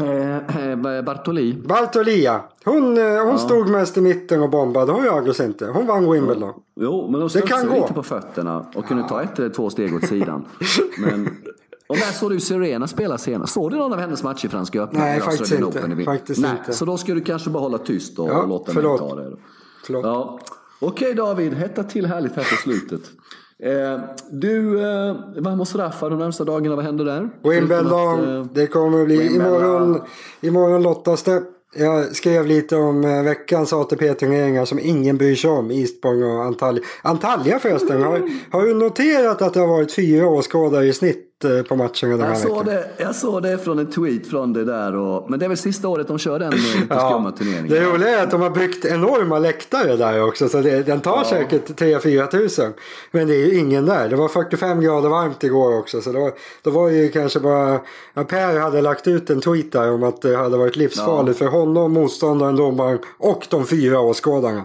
[0.00, 1.54] Eh, eh Bartoli.
[1.54, 2.48] Bartoli ja.
[2.64, 3.38] Hon, eh, hon ja.
[3.38, 4.92] stod mest i mitten och bombade.
[4.92, 5.66] Hon sig inte.
[5.66, 6.54] Hon vann Wimbledon.
[6.80, 7.30] Jo, men hon
[7.68, 7.74] gå.
[7.74, 10.44] lite på fötterna och kunde ta ett eller två steg åt sidan.
[10.98, 11.26] men,
[11.86, 13.52] och när såg du Serena spela senast?
[13.52, 15.00] Såg du någon av hennes matcher i Franska öppna?
[15.00, 16.04] Nej, faktiskt inte.
[16.04, 16.72] faktiskt Nej, inte.
[16.72, 19.00] Så då ska du kanske bara hålla tyst och, ja, och låta förlåt.
[19.00, 19.36] mig ta det.
[19.86, 20.04] Förlåt.
[20.04, 20.38] Ja.
[20.80, 23.02] Okej David, hetta till härligt här på slutet.
[23.62, 24.00] Eh,
[24.30, 27.30] du, eh, Vamos Raffa de närmsta dagarna, vad händer där?
[27.42, 30.00] Wimbledon, eh, det kommer att bli imorgon,
[30.40, 31.42] imorgon lottas det.
[31.78, 35.70] Jag skrev lite om eh, veckans ATP-turneringar som ingen bryr sig om.
[35.70, 36.82] Eastbourne och Antalya.
[37.02, 41.62] Antalya förresten, har, har du noterat att det har varit fyra åskådare i snitt Eh,
[41.62, 44.96] på matchen här jag såg Det, jag såg det från en tweet från det där.
[44.96, 47.68] Och, men det är väl sista året de kör den eh, lite ja, skumma turneringen.
[47.68, 50.48] Det roliga är att de har byggt enorma läktare där också.
[50.48, 51.24] Så det, den tar ja.
[51.24, 52.72] säkert 3-4 tusen.
[53.10, 54.08] Men det är ju ingen där.
[54.08, 56.00] Det var 45 grader varmt igår också.
[56.00, 56.30] Så då,
[56.62, 57.80] då var det ju kanske bara...
[58.14, 61.46] Ja, per hade lagt ut en tweet där om att det hade varit livsfarligt ja.
[61.46, 64.64] för honom, motståndaren, domaren och de fyra åskådarna.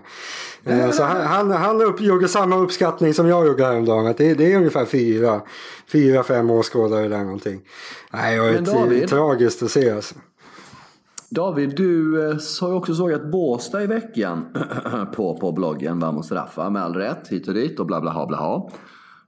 [0.65, 0.91] Mm.
[0.91, 4.07] Så han, han, han upp, gjorde samma uppskattning som jag gjorde häromdagen.
[4.07, 5.41] Att det, det är ungefär fyra,
[5.87, 7.61] fyra fem åskådare där någonting.
[8.13, 10.15] Nej, det är David, tragiskt att se alltså.
[11.29, 14.45] David, du eh, har ju också sågat Båstad i veckan
[15.15, 18.27] på, på bloggen Vamos Raffa med all rätt hit och dit och bla bla ha
[18.27, 18.71] bla ha.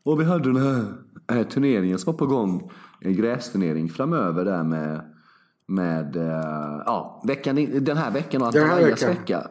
[0.03, 0.86] Och vi hade den här,
[1.27, 2.71] här turneringen som var på gång,
[3.01, 5.01] en grästurnering framöver där med
[5.67, 9.47] med uh, ja, veckan, den här veckan och Antalyas vecka.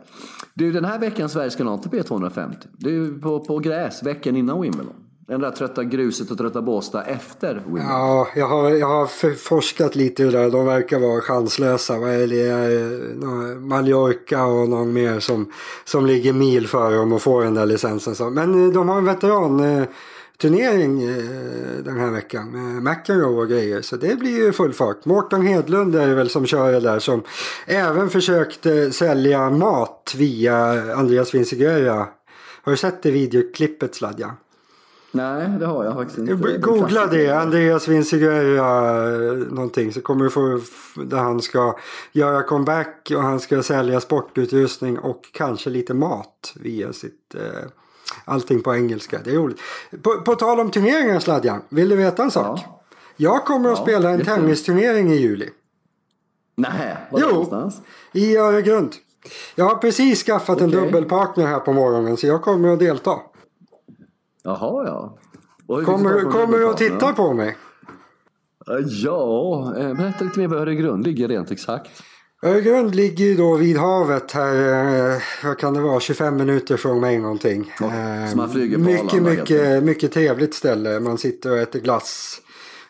[0.55, 2.57] Du, den här veckan Sverige ska nå ATP 250.
[2.73, 4.95] Det är på, på gräs veckan innan Wimbledon.
[5.27, 7.89] Den där trötta gruset och trötta Båstad efter Wimbledon.
[7.89, 10.51] Ja, jag har, jag har forskat lite i det där.
[10.51, 11.99] De verkar vara chanslösa.
[11.99, 12.49] Vad är det?
[12.49, 15.53] Eh, Mallorca och någon mer som,
[15.85, 18.35] som ligger mil före dem och får den där licensen.
[18.35, 19.85] Men eh, de har en veteran eh,
[20.39, 23.83] turnering eh, den här veckan med McEnroe och grejer.
[23.83, 25.05] Så det blir ju full fart.
[25.05, 27.23] Mårten Hedlund är det väl som kör det där som
[27.67, 30.57] även försökte sälja mat via
[30.95, 32.09] Andreas Vinciguerra.
[32.63, 34.37] Har du sett det videoklippet Sladja?
[35.15, 36.59] Nej, det har jag faktiskt inte.
[36.59, 38.93] Googla det, Andreas Vinciguerra
[39.51, 40.61] någonting så kommer du få
[41.05, 41.77] där han ska
[42.13, 47.69] göra comeback och han ska sälja sportutrustning och kanske lite mat via sitt eh,
[48.25, 49.19] allting på engelska.
[49.25, 49.61] Det är roligt.
[50.03, 52.61] På, på tal om turneringar Sladjan, vill du veta en sak?
[52.65, 52.83] Ja.
[53.17, 55.51] Jag kommer att ja, spela en tennisturnering i juli.
[56.57, 57.81] Nej, var jo, någonstans?
[58.13, 58.93] i Öregrund.
[59.55, 60.65] Jag har precis skaffat okay.
[60.65, 63.17] en dubbelpartner här på morgonen så jag kommer att delta.
[64.43, 65.19] Jaha ja.
[65.85, 67.57] kommer kommer du att titta på mig?
[68.87, 72.03] Ja, eh, berätta lite mer var Öregrund ligger rent exakt.
[72.45, 77.01] Öregrund ligger ju då vid havet här, eh, vad kan det vara, 25 minuter från
[77.01, 77.73] mig någonting.
[77.81, 77.91] Ja,
[78.31, 81.01] så man flyger på mycket, Arlanda, mycket, mycket trevligt ställe.
[81.01, 82.41] Man sitter och äter glass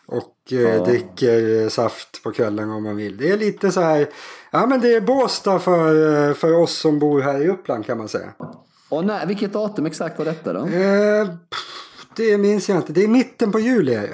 [0.05, 0.85] och eh, ja.
[0.85, 3.17] dricker saft på kvällen om man vill.
[3.17, 4.09] Det är lite så här,
[4.51, 8.09] ja men det är Båstad för, för oss som bor här i Uppland kan man
[8.09, 8.33] säga.
[8.89, 10.59] Och när, vilket datum exakt var detta då?
[10.59, 11.27] Eh,
[12.15, 12.93] det minns jag inte.
[12.93, 14.09] Det är mitten på juli.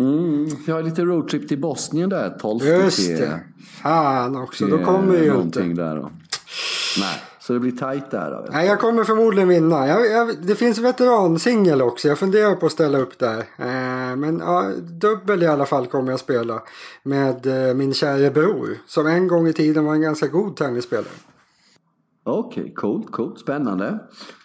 [0.00, 3.40] Mm, vi har lite roadtrip till Bosnien där, 12 Just det.
[3.82, 5.62] Fan också, då kommer vi ju inte.
[5.62, 6.10] Där då.
[6.98, 8.30] Nej, så det blir tajt där.
[8.30, 8.52] Då.
[8.52, 9.88] Nej, jag kommer förmodligen vinna.
[9.88, 12.08] Jag, jag, det finns veteransingel också.
[12.08, 13.38] Jag funderar på att ställa upp där.
[13.38, 14.70] Eh, men ja,
[15.00, 16.62] dubbel i alla fall kommer jag spela.
[17.02, 18.78] Med eh, min kära bror.
[18.86, 21.06] Som en gång i tiden var en ganska god tennisspelare.
[22.24, 23.98] Okej, okay, coolt, coolt, spännande.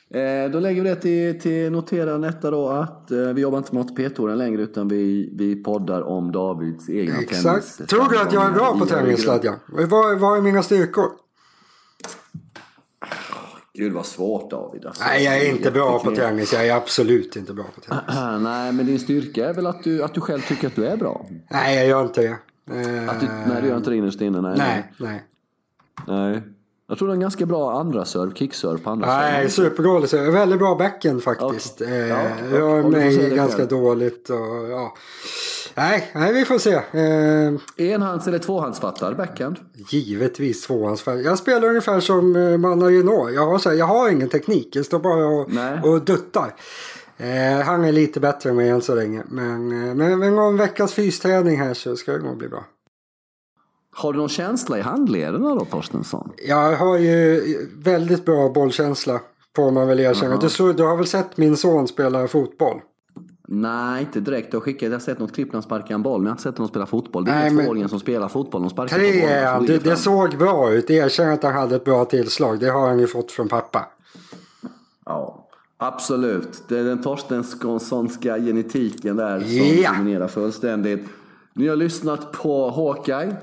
[0.09, 3.75] Eh, då lägger vi det till, till notera detta då att eh, vi jobbar inte
[3.75, 7.43] med ATP-touren längre utan vi, vi poddar om Davids egna Exakt.
[7.43, 7.65] tennis.
[7.65, 7.89] Exakt.
[7.89, 9.55] Tror du att jag är bra på tennis Sladja?
[9.67, 11.05] Vad, vad är mina styrkor?
[13.73, 14.85] Gud vad svårt David.
[14.85, 16.53] Alltså, Nej jag är inte bra på tennis.
[16.53, 18.03] Jag är absolut inte bra på tennis.
[18.43, 20.97] Nej men din styrka är väl att du, att du själv tycker att du är
[20.97, 21.25] bra?
[21.49, 22.37] Nej jag gör inte det.
[23.09, 24.41] Att du, nej du gör inte det innerst inne?
[24.41, 24.55] Nej.
[24.57, 24.91] Nej.
[24.97, 25.23] nej.
[26.07, 26.41] nej.
[26.87, 30.31] Jag tror det är en ganska bra andra serve, kickserve på andra Nej, superdålig serve.
[30.31, 31.81] Väldigt bra backen faktiskt.
[31.81, 32.59] Ja, eh, okay.
[32.59, 33.69] Rör mig ganska själv.
[33.69, 34.93] dåligt och ja.
[35.75, 36.73] Nej, nej, vi får se.
[36.73, 39.59] Eh, Enhands eller tvåhandsfattar backhand?
[39.89, 41.19] Givetvis tvåhandsfattar.
[41.19, 43.29] Jag spelar ungefär som eh, Manarino.
[43.29, 44.75] Jag har, så här, jag har ingen teknik.
[44.75, 46.55] Jag står bara och, och duttar.
[47.17, 49.23] Eh, han är lite bättre än mig än så länge.
[49.27, 52.65] Men, eh, men, men en veckas fysträning här så ska det nog bli bra.
[53.97, 56.31] Har du någon känsla i handlederna då Torstensson?
[56.47, 57.41] Jag har ju
[57.77, 59.19] väldigt bra bollkänsla.
[59.55, 60.37] Får man väl erkänna.
[60.37, 62.81] Du, du har väl sett min son spela fotboll?
[63.47, 64.53] Nej, inte direkt.
[64.53, 66.33] Jag, skickat, jag har sett något klipp när han sparkar en boll, men jag har
[66.33, 67.25] inte sett honom spela fotboll.
[67.25, 69.65] Det är Nej, tvååringen som spelar fotboll, de sparkar Tre är han.
[69.65, 70.89] Det, det såg bra ut.
[70.89, 72.59] Erkänn att han hade ett bra tillslag.
[72.59, 73.85] Det har han ju fått från pappa.
[75.05, 76.63] Ja, absolut.
[76.67, 79.91] Det är den Torstenssonska genetiken där som ja.
[79.91, 81.05] dominerar fullständigt.
[81.53, 83.35] Ni har lyssnat på Hawkeye.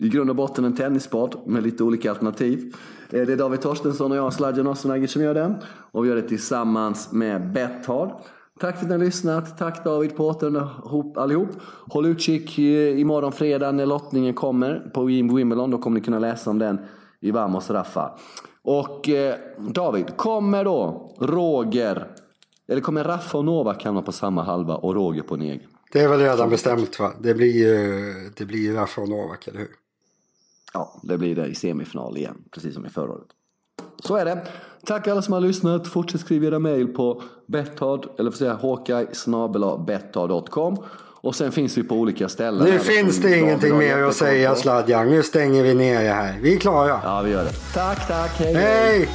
[0.00, 2.74] I grund och botten en tennispodd med lite olika alternativ.
[3.10, 5.54] Eh, det är David Torstensson och jag, Sladjan Ossenagger, som gör den.
[5.92, 8.10] Och vi gör det tillsammans med Betthard.
[8.60, 9.58] Tack för att ni har lyssnat.
[9.58, 11.48] Tack David på återhop allihop.
[11.86, 15.70] Håll utkik eh, imorgon fredag när lottningen kommer på Wimbledon.
[15.70, 16.78] Då kommer ni kunna läsa om den
[17.20, 18.18] i Vamos Raffa.
[18.62, 22.06] Och eh, David, kommer då Roger,
[22.68, 25.68] eller kommer Raffa och Novak hamna på samma halva och Roger på en egen?
[25.92, 27.12] Det är väl redan bestämt va?
[27.20, 29.68] Det blir ju det blir Raffa och Novak, eller hur?
[30.72, 33.28] Ja, det blir det i semifinal igen, precis som i förra året.
[34.04, 34.46] Så är det.
[34.86, 35.88] Tack alla som har lyssnat.
[35.88, 38.58] Fortsätt skriva era mejl på betthard, eller att säga
[39.86, 40.76] betthard.com.
[41.20, 42.64] Och sen finns vi på olika ställen.
[42.64, 45.08] Nu finns det ingenting mer att säga Sladjan.
[45.08, 46.38] Nu stänger vi ner det här.
[46.42, 47.00] Vi är klara.
[47.04, 47.52] Ja, vi gör det.
[47.74, 48.38] Tack, tack.
[48.38, 48.54] hej.
[48.54, 48.98] hej.
[48.98, 49.08] hej.